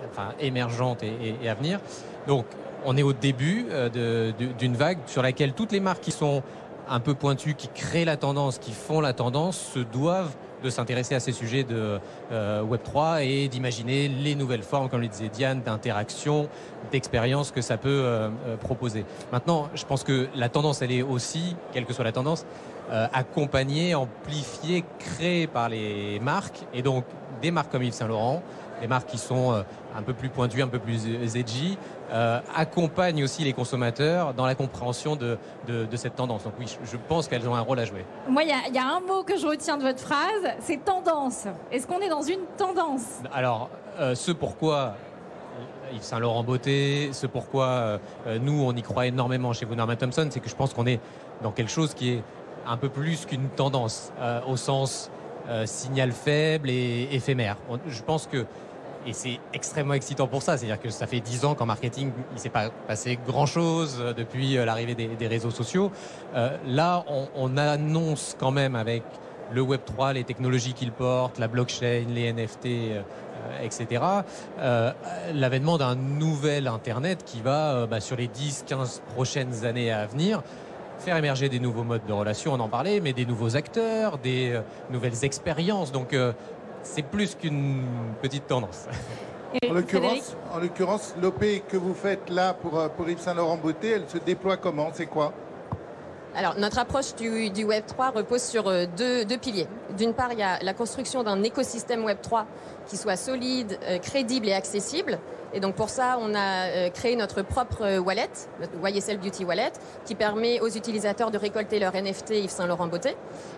émergentes 0.40 1.02
et, 1.02 1.48
à 1.48 1.54
venir. 1.54 1.81
Donc, 2.26 2.46
on 2.85 2.96
est 2.96 3.02
au 3.02 3.12
début 3.12 3.66
euh, 3.70 4.33
d'une 4.59 4.76
vague 4.76 4.98
sur 5.07 5.22
laquelle 5.22 5.52
toutes 5.52 5.72
les 5.72 5.81
marques 5.81 6.00
qui 6.00 6.12
sont 6.12 6.42
un 6.88 7.00
peu 7.00 7.14
pointues, 7.14 7.54
qui 7.54 7.68
créent 7.68 8.04
la 8.04 8.16
tendance, 8.16 8.59
qui 8.59 8.72
font 8.72 9.00
la 9.00 9.12
tendance, 9.12 9.59
se 9.59 9.81
doivent 9.81 10.37
de 10.62 10.71
s'intéresser 10.71 11.14
à 11.14 11.21
ces 11.21 11.33
sujets 11.33 11.64
de 11.64 11.99
euh, 12.33 12.62
Web3 12.62 13.25
et 13.25 13.49
d'imaginer 13.49 14.09
les 14.09 14.35
nouvelles 14.35 14.62
formes, 14.62 14.88
comme 14.88 15.01
le 15.01 15.09
disait 15.09 15.29
Diane, 15.29 15.62
d'interaction, 15.62 16.49
d'expérience 16.92 17.51
que 17.51 17.61
ça 17.61 17.77
peut 17.77 17.88
euh, 17.88 18.29
euh, 18.47 18.57
proposer. 18.57 19.05
Maintenant, 19.33 19.68
je 19.75 19.85
pense 19.85 20.05
que 20.05 20.29
la 20.35 20.49
tendance, 20.49 20.83
elle 20.83 20.92
est 20.92 21.03
aussi, 21.03 21.57
quelle 21.73 21.85
que 21.85 21.92
soit 21.92 22.05
la 22.05 22.12
tendance, 22.12 22.44
accompagnée, 23.12 23.94
amplifiée, 23.94 24.83
créée 24.99 25.47
par 25.47 25.68
les 25.68 26.18
marques, 26.21 26.64
et 26.73 26.81
donc 26.81 27.05
des 27.42 27.51
marques 27.51 27.71
comme 27.71 27.83
Yves 27.83 27.92
Saint 27.92 28.09
Laurent, 28.09 28.42
les 28.81 28.87
marques 28.88 29.09
qui 29.09 29.19
sont 29.19 29.53
euh, 29.53 29.62
un 29.97 30.03
peu 30.03 30.12
plus 30.14 30.29
pointues, 30.29 30.62
un 30.62 30.69
peu 30.69 30.79
plus 30.79 31.07
edgy, 31.37 31.77
euh, 32.12 32.41
accompagnent 32.57 33.25
aussi 33.25 33.43
les 33.45 33.53
consommateurs 33.53 34.35
dans 34.35 34.47
la 34.47 34.55
compréhension 34.55 35.17
de, 35.17 35.38
de, 35.67 35.85
de 35.85 35.97
cette 35.97 36.14
tendance. 36.17 36.45
Donc 36.45 36.55
oui, 36.59 36.67
je, 36.85 36.97
pense 37.09 37.29
qu'elles 37.29 37.49
ont 37.49 37.55
un 37.55 37.61
rôle 37.61 37.79
à 37.81 37.85
jouer. 37.85 38.05
Moi, 38.29 38.43
il 38.45 38.49
y, 38.49 38.53
a- 38.53 38.69
il 38.69 38.75
y 38.75 38.79
a 38.79 38.87
un 38.87 39.01
mot 39.01 39.23
que 39.23 39.37
je 39.37 39.47
retiens 39.47 39.77
de 39.79 39.83
votre 39.83 40.01
phrase, 40.01 40.53
c'est 40.61 40.85
tendance. 40.85 41.47
Est-ce 41.73 41.87
qu'on 41.87 42.01
est 42.01 42.09
dans 42.09 42.23
une 42.23 42.41
tendance? 42.57 43.21
Alors, 43.33 43.71
euh, 43.99 44.14
ce 44.14 44.31
pourquoi 44.33 44.95
Yves 45.93 46.03
Saint 46.03 46.19
Laurent 46.21 46.45
Beauté, 46.45 47.11
ce 47.12 47.27
pourquoi 47.27 47.67
euh, 47.67 47.99
nous 48.41 48.62
on 48.62 48.73
y 48.75 48.83
croit 48.83 49.07
énormément 49.07 49.53
chez 49.53 49.67
Wunderman 49.67 49.97
Thompson, 49.97 50.29
c'est 50.31 50.41
que 50.41 50.49
je 50.49 50.55
pense 50.55 50.75
qu'on 50.75 50.87
est 50.87 51.01
dans 51.43 51.51
quelque 51.51 51.71
chose 51.71 51.95
qui 51.95 52.11
est 52.14 52.23
un 52.67 52.77
peu 52.77 52.88
plus 52.91 53.25
qu'une 53.27 53.49
tendance, 53.49 54.12
euh, 54.21 54.41
au 54.47 54.57
sens 54.57 55.11
signal 55.64 56.12
faible 56.12 56.69
et 56.69 57.09
éphémère. 57.11 57.57
On- 57.71 57.79
je 57.88 58.03
pense 58.03 58.27
que 58.27 58.45
et 59.06 59.12
c'est 59.12 59.38
extrêmement 59.52 59.94
excitant 59.94 60.26
pour 60.26 60.42
ça, 60.42 60.56
c'est-à-dire 60.56 60.80
que 60.80 60.90
ça 60.90 61.06
fait 61.06 61.20
dix 61.20 61.44
ans 61.44 61.54
qu'en 61.54 61.66
marketing, 61.66 62.11
il 62.34 62.38
s'est 62.38 62.48
pas 62.48 62.70
passé 62.87 63.18
grand-chose 63.26 63.98
euh, 64.00 64.12
depuis 64.12 64.56
euh, 64.56 64.64
l'arrivée 64.64 64.94
des, 64.94 65.26
réseaux 65.26 65.50
sociaux. 65.50 65.90
Euh, 66.34 66.56
là, 66.66 67.04
on, 67.08 67.28
on 67.34 67.56
annonce 67.56 68.37
quand 68.38 68.50
même 68.50 68.74
avec 68.74 69.02
le 69.52 69.62
Web 69.62 69.80
3, 69.84 70.14
les 70.14 70.24
technologies 70.24 70.74
qu'il 70.74 70.92
porte, 70.92 71.38
la 71.38 71.48
blockchain, 71.48 72.04
les 72.08 72.32
NFT, 72.32 72.66
etc., 73.62 74.02
l'avènement 75.32 75.78
d'un 75.78 75.94
nouvel 75.94 76.66
Internet 76.66 77.24
qui 77.24 77.40
va, 77.40 77.87
bah, 77.87 78.00
sur 78.00 78.16
les 78.16 78.26
10-15 78.26 79.00
prochaines 79.14 79.64
années 79.64 79.90
à 79.90 80.04
venir, 80.04 80.42
faire 80.98 81.16
émerger 81.16 81.48
des 81.48 81.61
nouveaux 81.61 81.84
modes 81.84 82.04
de 82.06 82.12
relation, 82.12 82.52
on 82.52 82.61
en 82.61 82.68
parlait, 82.68 83.00
mais 83.00 83.14
des 83.14 83.24
nouveaux 83.24 83.56
acteurs, 83.56 84.18
des 84.18 84.61
nouvelles 84.90 85.24
expériences. 85.24 85.92
Donc, 85.92 86.14
c'est 86.83 87.03
plus 87.03 87.35
qu'une 87.35 87.85
petite 88.23 88.47
tendance. 88.47 88.87
En 89.69 89.73
l'occurrence, 89.73 90.37
en 90.53 90.59
l'occurrence, 90.59 91.14
l'OP 91.23 91.43
que 91.69 91.77
vous 91.77 91.95
faites 91.95 92.29
là 92.29 92.53
pour, 92.53 92.79
euh, 92.79 92.88
pour 92.88 93.09
Yves 93.09 93.21
Saint 93.21 93.35
Laurent 93.35 93.57
Beauté, 93.57 93.93
elle 93.93 94.09
se 94.09 94.19
déploie 94.19 94.59
comment? 94.59 94.91
C'est 94.93 95.07
quoi? 95.07 95.33
Alors, 96.37 96.55
notre 96.59 96.79
approche 96.79 97.14
du, 97.14 97.51
du 97.51 97.64
Web 97.64 97.85
3 97.87 98.11
repose 98.11 98.43
sur 98.43 98.69
euh, 98.69 98.85
deux, 98.97 99.25
deux 99.25 99.38
piliers. 99.38 99.67
D'une 99.97 100.12
part, 100.12 100.33
il 100.33 100.38
y 100.38 100.43
a 100.43 100.59
la 100.62 100.75
construction 100.75 101.23
d'un 101.23 101.43
écosystème 101.43 102.05
Web 102.05 102.19
3 102.21 102.47
qui 102.87 102.97
soit 102.97 103.17
solide, 103.17 103.79
euh, 103.85 103.99
crédible 103.99 104.49
et 104.49 104.53
accessible. 104.53 105.19
Et 105.54 105.61
donc 105.61 105.74
pour 105.74 105.88
ça, 105.88 106.18
on 106.20 106.34
a 106.34 106.66
euh, 106.66 106.90
créé 106.90 107.16
notre 107.16 107.42
propre 107.42 107.82
euh, 107.82 107.98
wallet, 107.98 108.28
notre 108.61 108.72
YSL 108.88 109.18
Beauty 109.18 109.44
Wallet, 109.44 109.72
qui 110.04 110.14
permet 110.14 110.61
aux 110.61 110.68
utilisateurs 110.68 111.30
de 111.30 111.38
récolter 111.38 111.78
leur 111.78 111.94
NFT 111.94 112.30
Yves 112.30 112.50
Saint 112.50 112.66
Laurent 112.66 112.87
Beauté, 112.87 113.16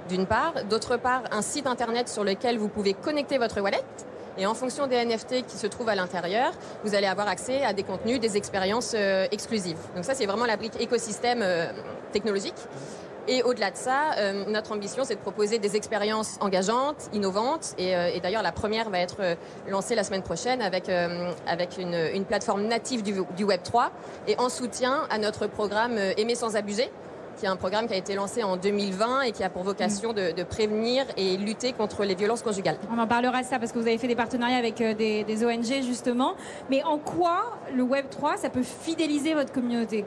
d'une 0.09 0.26
part. 0.26 0.55
D'autre 0.68 0.96
part, 0.96 1.22
un 1.33 1.42
site 1.42 1.66
internet 1.66 2.09
sur 2.09 2.22
lequel 2.22 2.59
vous 2.59 2.68
pouvez 2.68 2.94
connecter 2.94 3.38
votre 3.38 3.61
wallet. 3.61 3.83
Et 4.38 4.46
en 4.46 4.55
fonction 4.55 4.87
des 4.87 5.05
NFT 5.05 5.44
qui 5.46 5.57
se 5.57 5.66
trouvent 5.66 5.88
à 5.88 5.96
l'intérieur, 5.96 6.53
vous 6.85 6.94
allez 6.94 7.09
avoir 7.09 7.26
accès 7.26 7.64
à 7.64 7.72
des 7.72 7.83
contenus, 7.83 8.20
des 8.20 8.37
expériences 8.37 8.92
euh, 8.94 9.26
exclusives. 9.33 9.79
Donc 9.96 10.05
ça, 10.05 10.14
c'est 10.14 10.26
vraiment 10.26 10.46
la 10.46 10.57
brique 10.57 10.81
écosystème 10.81 11.44
technologique. 12.12 12.55
Et 13.29 13.43
au-delà 13.43 13.71
de 13.71 13.77
ça, 13.77 14.13
euh, 14.19 14.45
notre 14.49 14.73
ambition, 14.73 15.05
c'est 15.05 15.15
de 15.15 15.21
proposer 15.21 15.59
des 15.59 15.77
expériences 15.77 16.37
engageantes, 16.41 17.11
innovantes. 17.13 17.75
Et, 17.79 17.95
euh, 17.95 18.19
d'ailleurs, 18.23 18.43
la 18.43 18.53
première 18.53 18.91
va 18.91 18.99
être 18.99 19.21
euh, 19.21 19.35
lancée 19.69 19.95
la 19.95 20.05
semaine 20.05 20.23
prochaine 20.23 20.63
avec, 20.63 20.89
une, 21.79 22.25
plateforme 22.25 22.67
native 22.67 23.03
du, 23.03 23.15
du 23.37 23.45
Web 23.45 23.63
3 23.63 23.91
et 24.29 24.39
en 24.39 24.49
soutien 24.49 25.03
à 25.11 25.19
notre 25.19 25.47
programme 25.47 25.99
Aimer 26.17 26.35
sans 26.35 26.57
abuser 26.57 26.91
qui 27.39 27.47
est 27.47 27.49
un 27.49 27.57
programme 27.57 27.87
qui 27.87 27.95
a 27.95 27.97
été 27.97 28.15
lancé 28.15 28.43
en 28.43 28.59
2020 28.59 29.23
et 29.23 29.33
qui 29.33 29.43
a 29.43 29.49
pour 29.49 29.63
vocation 29.63 30.13
de, 30.13 30.43
prévenir 30.43 31.07
et 31.17 31.39
lutter 31.39 31.73
contre 31.73 32.05
les 32.05 32.15
violences 32.15 32.43
conjugales. 32.43 32.77
On 32.95 32.99
en 32.99 33.07
parlera 33.07 33.41
de 33.41 33.47
ça 33.47 33.59
parce 33.59 33.73
que 33.73 33.79
vous 33.79 33.87
avez 33.87 33.97
fait 33.97 34.09
des 34.09 34.17
partenariats 34.17 34.59
avec 34.59 34.77
des, 34.77 35.25
des 35.25 35.45
ONG 35.45 35.83
justement. 35.83 36.35
Mais 36.69 36.83
en 36.83 36.99
quoi 36.99 37.59
le 37.75 37.83
Web 37.83 38.07
3 38.11 38.37
ça 38.37 38.51
peut 38.51 38.63
fidéliser 38.63 39.33
votre 39.33 39.53
communauté? 39.53 40.05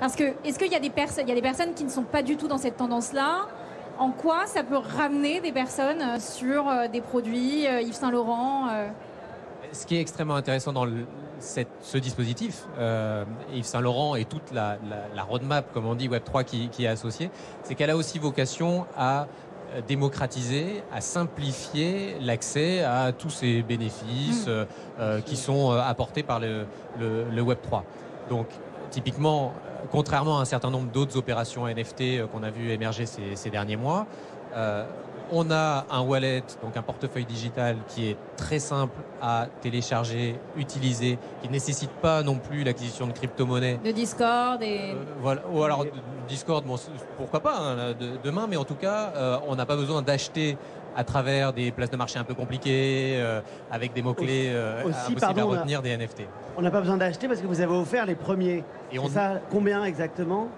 Parce 0.00 0.16
que 0.16 0.24
est-ce 0.44 0.58
qu'il 0.58 0.72
y 0.72 0.74
a 0.74 0.80
des 0.80 0.90
personnes, 0.90 1.24
il 1.26 1.28
y 1.28 1.32
a 1.32 1.36
des 1.36 1.42
personnes 1.42 1.74
qui 1.74 1.84
ne 1.84 1.90
sont 1.90 2.02
pas 2.04 2.22
du 2.22 2.36
tout 2.36 2.48
dans 2.48 2.58
cette 2.58 2.76
tendance-là? 2.76 3.46
En 3.98 4.10
quoi 4.10 4.46
ça 4.46 4.62
peut 4.62 4.78
ramener 4.78 5.40
des 5.40 5.52
personnes 5.52 6.00
euh, 6.00 6.18
sur 6.18 6.66
euh, 6.68 6.88
des 6.88 7.02
produits 7.02 7.66
euh, 7.66 7.82
Yves 7.82 7.92
Saint 7.94 8.10
Laurent 8.10 8.68
Ce 9.72 9.84
qui 9.84 9.96
est 9.96 10.00
extrêmement 10.00 10.36
intéressant 10.36 10.72
dans 10.72 10.86
le- 10.86 11.04
cette- 11.38 11.68
ce 11.82 11.98
dispositif, 11.98 12.64
euh, 12.78 13.24
Yves 13.52 13.64
Saint 13.66 13.80
Laurent 13.82 14.14
et 14.16 14.24
toute 14.24 14.52
la, 14.52 14.78
la- 14.88 15.14
la 15.14 15.22
roadmap, 15.22 15.70
comme 15.74 15.86
on 15.86 15.94
dit, 15.94 16.08
Web3 16.08 16.44
qui, 16.44 16.68
qui 16.68 16.84
est 16.84 16.88
associée, 16.88 17.30
c'est 17.62 17.74
qu'elle 17.74 17.90
a 17.90 17.96
aussi 17.96 18.18
vocation 18.18 18.86
à 18.96 19.26
démocratiser, 19.86 20.82
à 20.92 21.00
simplifier 21.00 22.16
l'accès 22.20 22.82
à 22.82 23.12
tous 23.12 23.30
ces 23.30 23.62
bénéfices 23.62 24.46
euh, 24.48 24.64
euh, 24.98 25.20
qui 25.20 25.36
sont 25.36 25.70
apportés 25.72 26.22
par 26.22 26.40
le, 26.40 26.64
le- 26.98 27.24
le 27.30 27.42
Web3. 27.42 27.82
Donc, 28.30 28.46
typiquement, 28.90 29.52
contrairement 29.90 30.38
à 30.38 30.42
un 30.42 30.44
certain 30.44 30.70
nombre 30.70 30.90
d'autres 30.90 31.16
opérations 31.16 31.66
NFT 31.66 32.00
euh, 32.02 32.26
qu'on 32.26 32.42
a 32.42 32.50
vu 32.50 32.70
émerger 32.70 33.06
ces, 33.06 33.34
ces 33.36 33.50
derniers 33.50 33.76
mois, 33.76 34.06
euh, 34.54 34.84
on 35.32 35.48
a 35.52 35.86
un 35.92 36.00
wallet, 36.00 36.42
donc 36.60 36.76
un 36.76 36.82
portefeuille 36.82 37.24
digital 37.24 37.76
qui 37.86 38.08
est 38.08 38.16
très 38.36 38.58
simple 38.58 38.96
à 39.22 39.46
télécharger, 39.60 40.34
utiliser, 40.56 41.18
qui 41.40 41.46
ne 41.46 41.52
nécessite 41.52 41.90
pas 41.92 42.24
non 42.24 42.34
plus 42.38 42.64
l'acquisition 42.64 43.06
de 43.06 43.12
crypto-monnaies. 43.12 43.78
de 43.84 43.92
Discord 43.92 44.60
et 44.60 44.90
Euh, 44.90 44.94
voilà. 45.20 45.42
Ou 45.52 45.62
alors 45.62 45.86
Discord, 46.28 46.64
bon, 46.64 46.74
pourquoi 47.16 47.38
pas 47.40 47.56
hein, 47.58 47.76
de- 47.98 48.18
demain, 48.24 48.46
mais 48.50 48.56
en 48.56 48.64
tout 48.64 48.74
cas, 48.74 49.12
euh, 49.14 49.38
on 49.46 49.54
n'a 49.54 49.66
pas 49.66 49.76
besoin 49.76 50.02
d'acheter 50.02 50.58
à 50.96 51.04
travers 51.04 51.52
des 51.52 51.70
places 51.70 51.90
de 51.90 51.96
marché 51.96 52.18
un 52.18 52.24
peu 52.24 52.34
compliquées, 52.34 53.14
euh, 53.16 53.40
avec 53.70 53.92
des 53.92 54.02
mots-clés 54.02 54.48
euh, 54.50 54.82
Aussi, 54.84 55.12
impossibles 55.12 55.40
à 55.40 55.42
a- 55.42 55.46
retenir, 55.46 55.82
des 55.82 55.96
NFT. 55.96 56.26
On 56.56 56.62
n'a 56.62 56.70
pas 56.70 56.80
besoin 56.80 56.96
d'acheter 56.96 57.28
parce 57.28 57.40
que 57.40 57.46
vous 57.46 57.60
avez 57.60 57.72
offert 57.74 58.06
les 58.06 58.14
premiers. 58.16 58.64
Et 58.92 58.96
Et 58.96 58.98
on- 58.98 59.08
ça, 59.08 59.40
combien 59.50 59.84
exactement? 59.84 60.48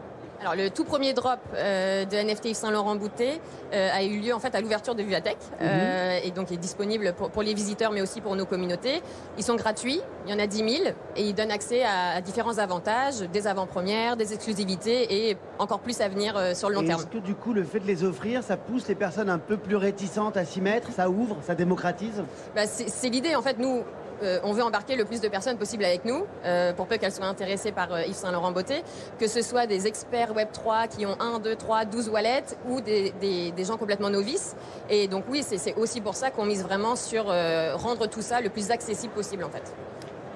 Alors 0.42 0.57
le 0.57 0.70
tout 0.70 0.83
premier 0.83 1.12
drop 1.12 1.38
euh, 1.55 2.05
de 2.05 2.16
NFT 2.16 2.46
Yves 2.46 2.57
Saint 2.57 2.72
Laurent 2.72 2.96
Boutet 2.96 3.40
euh, 3.72 3.88
a 3.92 4.02
eu 4.02 4.18
lieu 4.18 4.35
en 4.35 4.40
fait 4.40 4.52
à 4.57 4.61
l'ouverture 4.61 4.96
de 4.96 5.02
Vivatech 5.05 5.37
euh, 5.61 6.18
et 6.24 6.33
donc 6.33 6.50
est 6.50 6.57
disponible 6.57 7.12
pour, 7.16 7.31
pour 7.31 7.42
les 7.44 7.55
visiteurs 7.55 7.92
mais 7.92 8.02
aussi 8.02 8.20
pour 8.20 8.35
nos 8.35 8.44
communautés. 8.44 9.02
Ils 9.38 9.44
sont 9.44 9.55
gratuits, 9.55 10.00
il 10.26 10.33
y 10.33 10.35
en 10.35 10.40
a 10.40 10.48
10 10.48 10.57
000 10.57 10.68
et 11.14 11.22
ils 11.22 11.33
donnent 11.33 11.52
accès 11.52 11.85
à, 11.85 12.16
à 12.16 12.20
différents 12.20 12.59
avantages, 12.59 13.20
des 13.20 13.46
avant-premières, 13.46 14.16
des 14.16 14.35
exclusivités 14.35 15.28
et 15.28 15.37
encore 15.61 15.78
plus 15.78 16.00
à 16.00 16.09
venir 16.09 16.35
sur 16.57 16.68
le 16.70 16.74
long 16.74 16.83
Et 16.83 16.87
terme. 16.87 17.00
Est-ce 17.02 17.07
que 17.07 17.18
du 17.18 17.37
coup, 17.37 17.52
le 17.52 17.62
fait 17.62 17.78
de 17.78 17.87
les 17.87 18.02
offrir, 18.02 18.42
ça 18.42 18.57
pousse 18.57 18.88
les 18.88 18.96
personnes 18.96 19.31
un 19.31 19.38
peu 19.38 19.57
plus 19.57 19.76
réticentes 19.76 20.37
à 20.37 20.44
s'y 20.44 20.61
mettre 20.61 20.90
Ça 20.90 21.09
ouvre, 21.09 21.37
ça 21.42 21.55
démocratise? 21.55 22.24
Bah, 22.57 22.66
c'est 22.66 22.88
c'est 22.88 23.11
l'idée 23.11 23.37
en 23.37 23.42
fait 23.42 23.59
nous. 23.59 23.85
Euh, 24.22 24.38
on 24.44 24.52
veut 24.52 24.62
embarquer 24.62 24.96
le 24.96 25.04
plus 25.04 25.20
de 25.20 25.28
personnes 25.28 25.56
possible 25.58 25.85
avec 25.85 26.04
nous, 26.04 26.24
euh, 26.44 26.72
pour 26.72 26.87
peu 26.87 26.96
qu'elles 26.96 27.12
soient 27.12 27.26
intéressées 27.26 27.72
par 27.72 27.92
euh, 27.92 28.02
Yves 28.06 28.14
Saint 28.14 28.32
Laurent 28.32 28.52
Beauté, 28.52 28.82
que 29.18 29.26
ce 29.26 29.42
soit 29.42 29.66
des 29.66 29.87
experts 29.87 30.32
Web3 30.35 30.88
qui 30.88 31.06
ont 31.06 31.16
1, 31.20 31.38
2, 31.40 31.56
3, 31.56 31.85
12 31.85 32.08
wallets 32.08 32.44
ou 32.68 32.80
des, 32.80 33.12
des- 33.20 33.50
des 33.52 33.64
gens 33.64 33.76
complètement 33.76 34.11
novices. 34.11 34.54
Et 34.90 35.08
donc 35.08 35.24
oui, 35.28 35.42
c'est 35.46 35.74
aussi 35.76 36.00
pour 36.00 36.14
ça 36.14 36.30
qu'on 36.30 36.44
mise 36.44 36.62
vraiment 36.62 36.96
sur 36.96 37.26
euh, 37.28 37.74
rendre 37.76 38.06
tout 38.06 38.22
ça 38.22 38.40
le 38.40 38.48
plus 38.48 38.70
accessible 38.70 39.12
possible 39.12 39.44
en 39.44 39.50
fait. 39.50 39.72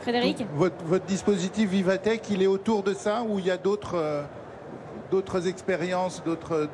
Frédéric? 0.03 0.39
Donc, 0.39 0.49
votre, 0.55 0.85
votre 0.85 1.05
dispositif 1.07 1.69
Vivatech, 1.71 2.23
il 2.31 2.43
est 2.43 2.47
autour 2.47 2.83
de 2.83 2.95
ça 2.95 3.23
ou 3.29 3.39
il 3.39 3.47
y 3.47 3.51
a 3.51 3.57
d'autres 3.57 3.95
euh, 3.97 4.23
d'autres 5.11 5.47
expériences, 5.49 6.23
d'autres 6.25 6.69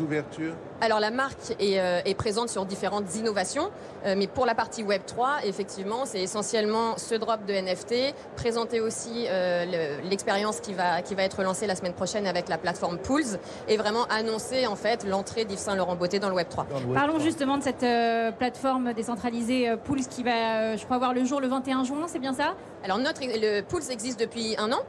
ouvertures? 0.00 0.54
Alors 0.82 0.98
la 1.00 1.10
marque 1.10 1.54
est, 1.58 1.78
euh, 1.78 2.00
est 2.04 2.14
présente 2.14 2.48
sur 2.48 2.64
différentes 2.64 3.14
innovations, 3.16 3.70
euh, 4.06 4.14
mais 4.16 4.26
pour 4.26 4.46
la 4.46 4.54
partie 4.54 4.82
Web 4.82 5.02
3, 5.06 5.40
effectivement, 5.44 6.06
c'est 6.06 6.20
essentiellement 6.22 6.96
ce 6.96 7.14
drop 7.14 7.44
de 7.46 7.52
NFT, 7.52 8.14
présenter 8.36 8.80
aussi 8.80 9.26
euh, 9.28 9.64
le- 10.02 10.08
l'expérience 10.08 10.60
qui 10.60 10.72
va, 10.72 11.02
qui 11.02 11.14
va 11.14 11.22
être 11.24 11.42
lancée 11.42 11.66
la 11.66 11.74
semaine 11.76 11.92
prochaine 11.92 12.26
avec 12.26 12.48
la 12.48 12.56
plateforme 12.56 12.96
Pools, 12.98 13.38
et 13.68 13.76
vraiment 13.76 14.04
annoncer 14.08 14.66
en 14.66 14.76
fait 14.76 15.04
l'entrée 15.06 15.44
d'Yves 15.44 15.58
Saint 15.58 15.74
Laurent 15.76 15.96
Beauté 15.96 16.18
dans 16.18 16.28
le 16.30 16.34
Web 16.34 16.48
3. 16.48 16.66
dans 16.70 16.80
le 16.80 16.86
web 16.86 16.94
Parlons 16.94 17.14
3? 17.14 17.24
justement 17.24 17.58
de 17.58 17.62
cette 17.62 17.82
euh, 17.82 18.32
plateforme 18.32 18.92
décentralisée 18.94 19.68
euh, 19.68 19.76
Pools 19.76 20.06
qui 20.08 20.22
va, 20.22 20.30
euh, 20.72 20.76
je 20.78 20.84
crois, 20.86 20.96
voir 20.98 21.12
le 21.12 21.24
jour 21.24 21.40
le 21.40 21.48
21 21.48 21.84
juin, 21.84 22.06
c'est 22.06 22.18
bien 22.18 22.32
ça? 22.32 22.54
Alors 22.84 22.96
notre, 22.98 23.20
le 23.22 23.60
Pools 23.62 23.82
existe 23.90 24.18
depuis 24.18 24.54
un 24.58 24.72
an. 24.72 24.80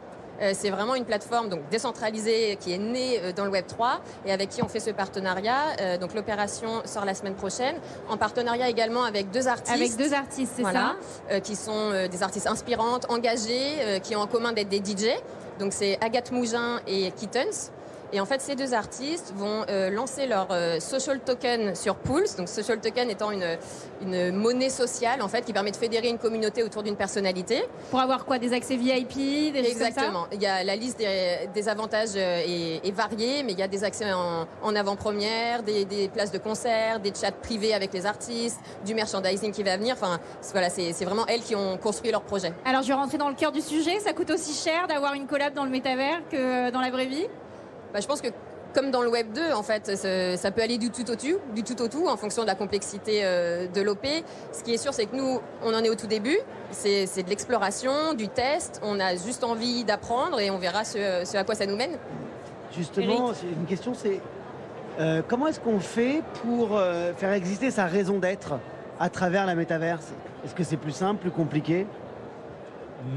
Euh, 0.42 0.54
C'est 0.56 0.70
vraiment 0.70 0.96
une 0.96 1.06
plateforme 1.06 1.50
donc 1.50 1.62
décentralisée 1.70 2.58
qui 2.60 2.74
est 2.74 2.78
née 2.78 3.20
euh, 3.22 3.32
dans 3.32 3.46
le 3.46 3.52
Web 3.52 3.66
3 3.68 4.02
et 4.26 4.32
avec 4.32 4.50
qui 4.50 4.64
on 4.64 4.68
fait 4.68 4.80
ce 4.80 4.90
partenariat. 4.92 5.76
Euh, 5.80 5.98
Donc 5.98 6.14
l'opération 6.14 6.82
sort 6.86 7.06
la 7.06 7.14
semaine 7.14 7.36
prochaine 7.36 7.76
en 8.10 8.18
partenariat 8.18 8.70
également 8.70 9.04
avec 9.04 9.32
deux 9.32 9.48
artistes. 9.48 9.74
Avec 9.74 9.96
deux 9.98 10.14
artistes, 10.14 10.54
c'est 10.56 10.62
Voilà, 10.62 10.96
euh, 11.32 11.40
qui 11.40 11.56
sont 11.56 11.92
des 12.10 12.24
artistes 12.24 12.48
inspirantes, 12.48 13.06
engagés, 13.10 13.76
euh, 13.82 14.00
qui 14.00 14.16
ont 14.16 14.22
en 14.22 14.28
commun 14.28 14.52
d'être 14.54 14.70
des 14.70 14.80
DJ. 14.80 15.08
Donc 15.60 15.74
c'est 15.74 15.98
Agathe 16.02 16.32
Mougin 16.32 16.80
et 16.88 17.12
Kittens. 17.12 17.72
Et 18.14 18.20
en 18.20 18.26
fait, 18.26 18.42
ces 18.42 18.56
deux 18.56 18.74
artistes 18.74 19.34
vont 19.36 19.64
euh, 19.70 19.90
lancer 19.90 20.26
leur 20.28 20.48
euh, 20.52 20.80
social 20.80 21.20
token 21.20 21.76
sur 21.76 21.96
Pulse. 21.96 22.36
Donc, 22.36 22.50
social 22.50 22.80
token 22.80 23.10
étant 23.10 23.32
une, 23.32 23.58
une 24.02 24.32
monnaie 24.36 24.70
sociale, 24.70 25.22
en 25.22 25.28
fait, 25.30 25.44
qui 25.44 25.54
permet 25.54 25.72
de 25.72 25.78
fédérer 25.78 26.10
une 26.10 26.18
communauté 26.18 26.64
autour 26.64 26.84
d'une 26.84 26.96
personnalité. 26.98 27.64
Pour 27.90 28.00
avoir 28.02 28.26
quoi 28.26 28.38
Des 28.38 28.54
accès 28.54 28.76
VIP 28.76 29.54
des 29.54 29.64
choses 29.64 29.74
comme 29.74 29.80
ça? 29.82 29.88
Exactement. 29.88 30.28
Il 30.34 30.42
y 30.42 30.46
a 30.46 30.64
la 30.64 30.76
liste 30.76 30.98
des, 30.98 31.48
des 31.54 31.70
avantages 31.70 32.10
euh, 32.16 32.42
est, 32.46 32.86
est 32.88 32.92
variée, 32.92 33.44
mais 33.44 33.54
il 33.54 33.60
y 33.60 33.64
a 33.64 33.68
des 33.68 33.84
accès 33.84 34.12
en, 34.12 34.46
en 34.62 34.76
avant-première, 34.76 35.64
des, 35.64 35.86
des 35.86 36.10
places 36.10 36.32
de 36.32 36.38
concert, 36.38 37.00
des 37.00 37.14
chats 37.14 37.32
privés 37.32 37.74
avec 37.74 37.94
les 37.94 38.06
artistes, 38.06 38.60
du 38.86 38.94
merchandising 38.94 39.52
qui 39.52 39.64
va 39.64 39.78
venir. 39.78 39.96
Enfin, 39.98 40.20
voilà, 40.52 40.70
c'est 40.70 40.92
c'est 40.94 41.06
vraiment 41.06 41.26
elles 41.28 41.42
qui 41.42 41.56
ont 41.56 41.78
construit 41.78 42.12
leur 42.12 42.22
projet. 42.24 42.52
Alors 42.66 42.82
je 42.82 42.88
vais 42.90 42.94
rentrer 42.94 43.18
dans 43.18 43.30
le 43.30 43.36
cœur 43.36 43.52
du 43.52 43.62
sujet. 43.62 44.00
Ça 44.00 44.12
coûte 44.14 44.32
aussi 44.32 44.54
cher 44.54 44.88
d'avoir 44.88 45.14
une 45.14 45.28
collab 45.28 45.54
dans 45.54 45.64
le 45.64 45.70
métavers 45.70 46.22
que 46.30 46.70
dans 46.72 46.82
la 46.82 46.90
vraie 46.92 47.06
vie? 47.06 47.28
Bah, 47.94 48.00
je 48.02 48.08
pense 48.08 48.22
que 48.22 48.30
comme 48.74 48.90
dans 48.90 49.02
le 49.02 49.10
Web 49.10 49.34
2, 49.34 49.52
en 49.54 49.64
fait, 49.64 49.96
ça, 50.38 50.52
peut 50.52 50.62
aller 50.62 50.78
du 50.78 50.92
tout 50.92 51.10
au 51.10 51.16
tout, 51.16 51.40
du 51.54 51.64
tout 51.64 51.82
au 51.82 51.88
tout, 51.88 52.08
en 52.08 52.16
fonction 52.16 52.44
de 52.44 52.48
la 52.48 52.56
complexité 52.56 53.22
euh, 53.24 53.68
de 53.68 53.82
l'OP. 53.82 54.08
Ce 54.54 54.64
qui 54.64 54.74
est 54.74 54.78
sûr, 54.78 54.94
c'est 54.94 55.08
que 55.08 55.16
nous, 55.16 55.42
on 55.64 55.74
en 55.74 55.84
est 55.84 55.90
au 55.90 55.96
tout 55.96 56.08
début. 56.08 56.38
C'est 56.72 57.06
de 57.06 57.30
l'exploration, 57.30 58.14
du 58.14 58.30
test. 58.30 58.80
On 58.82 59.00
a 59.00 59.16
juste 59.16 59.44
envie 59.44 59.84
d'apprendre 59.84 60.40
et 60.40 60.50
on 60.52 60.58
verra 60.58 60.86
ce, 60.86 61.24
ce 61.26 61.36
à 61.36 61.44
quoi 61.44 61.56
ça 61.56 61.66
nous 61.66 61.76
mène. 61.76 61.98
Justement, 62.76 63.34
c'est 63.34 63.48
une 63.48 63.66
question, 63.66 63.94
c'est 63.94 64.22
euh, 65.00 65.22
comment 65.28 65.48
est-ce 65.48 65.60
qu'on 65.60 65.80
fait 65.80 66.22
pour 66.42 66.78
euh, 66.78 67.14
faire 67.14 67.34
exister 67.34 67.72
sa 67.72 67.86
raison 67.86 68.20
d'être 68.20 68.54
à 69.00 69.10
travers 69.10 69.46
la 69.46 69.56
métaverse? 69.56 70.08
Est-ce 70.46 70.56
que 70.56 70.64
c'est 70.64 70.78
plus 70.78 70.92
simple, 70.92 71.22
plus 71.22 71.32
compliqué? 71.32 71.88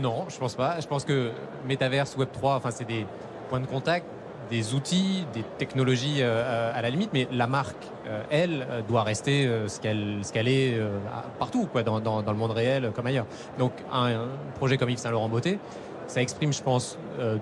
Non, 0.01 0.25
je 0.29 0.39
pense 0.39 0.55
pas. 0.55 0.81
Je 0.81 0.87
pense 0.87 1.05
que 1.05 1.31
Metaverse, 1.69 2.17
Web3, 2.17 2.57
enfin, 2.57 2.71
c'est 2.71 2.87
des 2.87 3.07
points 3.49 3.61
de 3.61 3.67
contact, 3.67 4.07
des 4.51 4.75
outils, 4.75 5.27
des 5.33 5.43
technologies 5.59 6.19
euh, 6.21 6.73
à 6.75 6.83
la 6.83 6.91
limite, 6.91 7.11
mais 7.13 7.27
la 7.33 7.47
marque, 7.47 7.77
euh, 8.07 8.23
elle, 8.31 8.67
euh, 8.71 8.83
doit 8.83 9.03
rester 9.03 9.51
ce 9.67 9.81
qu'elle 9.81 10.49
est 10.49 10.79
partout, 11.39 11.67
quoi, 11.71 11.83
dans, 11.83 12.23
le 12.23 12.35
monde 12.35 12.53
réel 12.53 12.91
comme 12.95 13.07
ailleurs. 13.07 13.27
Donc, 13.59 13.73
un, 13.93 14.27
projet 14.57 14.77
comme 14.77 14.91
Yves 14.91 14.99
Saint 14.99 15.11
Laurent 15.11 15.29
Beauté, 15.29 15.59
ça 16.07 16.21
exprime, 16.21 16.53
je 16.53 16.63
pense, 16.63 16.99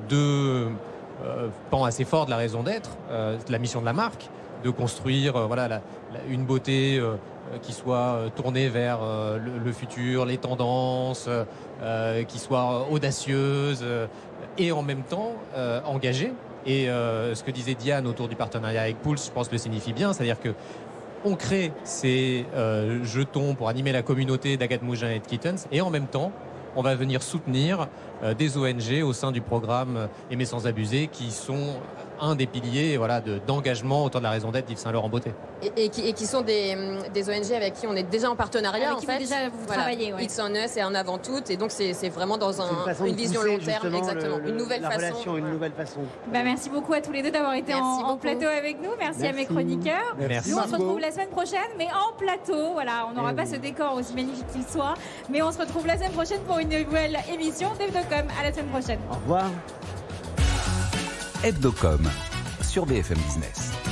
deux 0.08 0.68
pans 1.70 1.84
assez 1.84 2.04
forts 2.04 2.26
de 2.26 2.30
la 2.30 2.36
raison 2.36 2.62
d'être, 2.62 2.90
de 3.10 3.52
la 3.52 3.58
mission 3.58 3.80
de 3.80 3.86
la 3.86 3.92
marque, 3.92 4.28
de 4.64 4.70
construire, 4.70 5.46
voilà, 5.46 5.80
une 6.28 6.44
beauté. 6.44 7.02
qui 7.60 7.72
soit 7.72 8.30
tournée 8.34 8.68
vers 8.68 9.00
le, 9.38 9.72
futur, 9.72 10.24
les 10.24 10.38
tendances, 10.38 11.28
qui 12.28 12.38
soit 12.38 12.86
audacieuse 12.90 13.84
et 14.58 14.72
en 14.72 14.82
même 14.82 15.02
temps 15.02 15.34
engagée. 15.84 16.32
Et 16.66 16.88
euh, 16.88 17.34
ce 17.34 17.42
que 17.42 17.50
disait 17.50 17.74
Diane 17.74 18.06
autour 18.06 18.28
du 18.28 18.36
partenariat 18.36 18.82
avec 18.82 19.02
Pulse, 19.02 19.26
je 19.26 19.32
pense 19.32 19.50
le 19.50 19.58
signifie 19.58 19.92
bien, 19.92 20.12
c'est-à-dire 20.12 20.40
que 20.40 20.50
on 21.24 21.36
crée 21.36 21.72
ces 21.84 22.46
euh, 22.54 23.04
jetons 23.04 23.54
pour 23.54 23.68
animer 23.68 23.92
la 23.92 24.02
communauté 24.02 24.56
d'Agathe 24.56 24.82
Mougin 24.82 25.10
et 25.10 25.20
de 25.20 25.26
Kittens, 25.26 25.66
et 25.70 25.80
en 25.80 25.90
même 25.90 26.06
temps, 26.06 26.32
on 26.74 26.82
va 26.82 26.94
venir 26.94 27.22
soutenir 27.22 27.88
euh, 28.22 28.34
des 28.34 28.56
ONG 28.56 29.02
au 29.04 29.12
sein 29.12 29.30
du 29.30 29.40
programme 29.40 30.08
Aimer 30.30 30.44
sans 30.44 30.66
abuser, 30.66 31.08
qui 31.08 31.30
sont 31.30 31.76
un 32.22 32.34
des 32.36 32.46
piliers 32.46 32.96
voilà, 32.96 33.20
de- 33.20 33.40
d'engagement 33.46 34.04
autour 34.04 34.20
de 34.20 34.24
la 34.24 34.30
raison 34.30 34.50
d'être 34.52 34.66
d'Yves 34.66 34.78
Saint-Laurent 34.78 35.08
Beauté. 35.08 35.32
Et, 35.62 35.84
et 35.84 35.88
qui, 35.88 36.08
et 36.08 36.12
qui 36.12 36.24
sont 36.26 36.40
des, 36.40 36.76
des 37.12 37.28
ONG 37.28 37.52
avec 37.52 37.74
qui 37.74 37.86
on 37.88 37.94
est 37.96 38.04
déjà 38.04 38.30
en 38.30 38.36
partenariat, 38.36 38.86
Avec 38.86 38.96
en 38.96 39.00
qui 39.00 39.06
vous 39.06 39.12
fait. 39.12 39.18
déjà 39.18 39.34
vous 39.52 39.66
travaillez, 39.66 40.14
ouais. 40.14 40.22
X 40.24 40.38
en 40.38 40.54
us 40.54 40.76
et 40.76 40.84
en 40.84 40.94
avant 40.94 41.18
tout. 41.18 41.40
Et 41.50 41.56
donc, 41.56 41.70
c'est 41.72 41.92
vraiment 42.08 42.38
dans 42.38 42.62
un- 42.62 42.70
une 42.70 42.84
façon 42.84 43.04
une 43.06 43.12
de 43.12 43.16
vision 43.16 43.42
long 43.42 43.58
terme. 43.58 43.94
Exactement. 43.94 44.38
le- 44.38 44.48
une 44.50 44.56
nouvelle 44.56 44.80
la 44.82 44.90
façon. 44.90 45.06
relation, 45.06 45.36
une 45.36 45.50
nouvelle 45.50 45.72
façon. 45.72 46.00
Bah, 46.32 46.40
merci 46.44 46.70
beaucoup 46.70 46.92
à 46.92 47.00
tous 47.00 47.12
les 47.12 47.22
deux 47.22 47.30
d'avoir 47.32 47.54
été 47.54 47.74
en, 47.74 47.80
en 47.80 48.16
plateau 48.16 48.46
avec 48.46 48.80
nous. 48.80 48.90
Merci, 48.98 49.26
à 49.26 49.32
mes 49.32 49.44
chroniqueurs. 49.46 50.16
Merci. 50.18 50.50
Nous, 50.50 50.58
on 50.58 50.62
se 50.66 50.72
retrouve 50.72 51.00
la 51.00 51.10
semaine 51.10 51.28
prochaine, 51.28 51.58
mais 51.76 51.88
en 51.88 52.16
plateau. 52.16 52.72
Voilà, 52.74 53.08
on 53.10 53.14
n'aura 53.14 53.30
Eh 53.32 53.36
pas 53.36 53.42
oui. 53.42 53.50
ce 53.52 53.56
décor 53.56 53.94
aussi 53.94 54.14
magnifique 54.14 54.46
qu'il 54.52 54.64
soit. 54.64 54.94
Mais 55.28 55.42
on 55.42 55.50
se 55.50 55.58
retrouve 55.58 55.86
la 55.86 55.96
semaine 55.96 56.12
prochaine 56.12 56.40
pour 56.46 56.58
une 56.58 56.68
nouvelle 56.68 57.18
émission 57.32 57.68
d'Evdocom. 57.78 58.28
À 58.40 58.44
la 58.44 58.52
semaine 58.52 58.66
prochaine. 58.68 58.98
Au 59.10 59.14
revoir. 59.14 59.44
Hebdocom 61.42 62.08
sur 62.62 62.86
BFM 62.86 63.18
Business. 63.18 63.91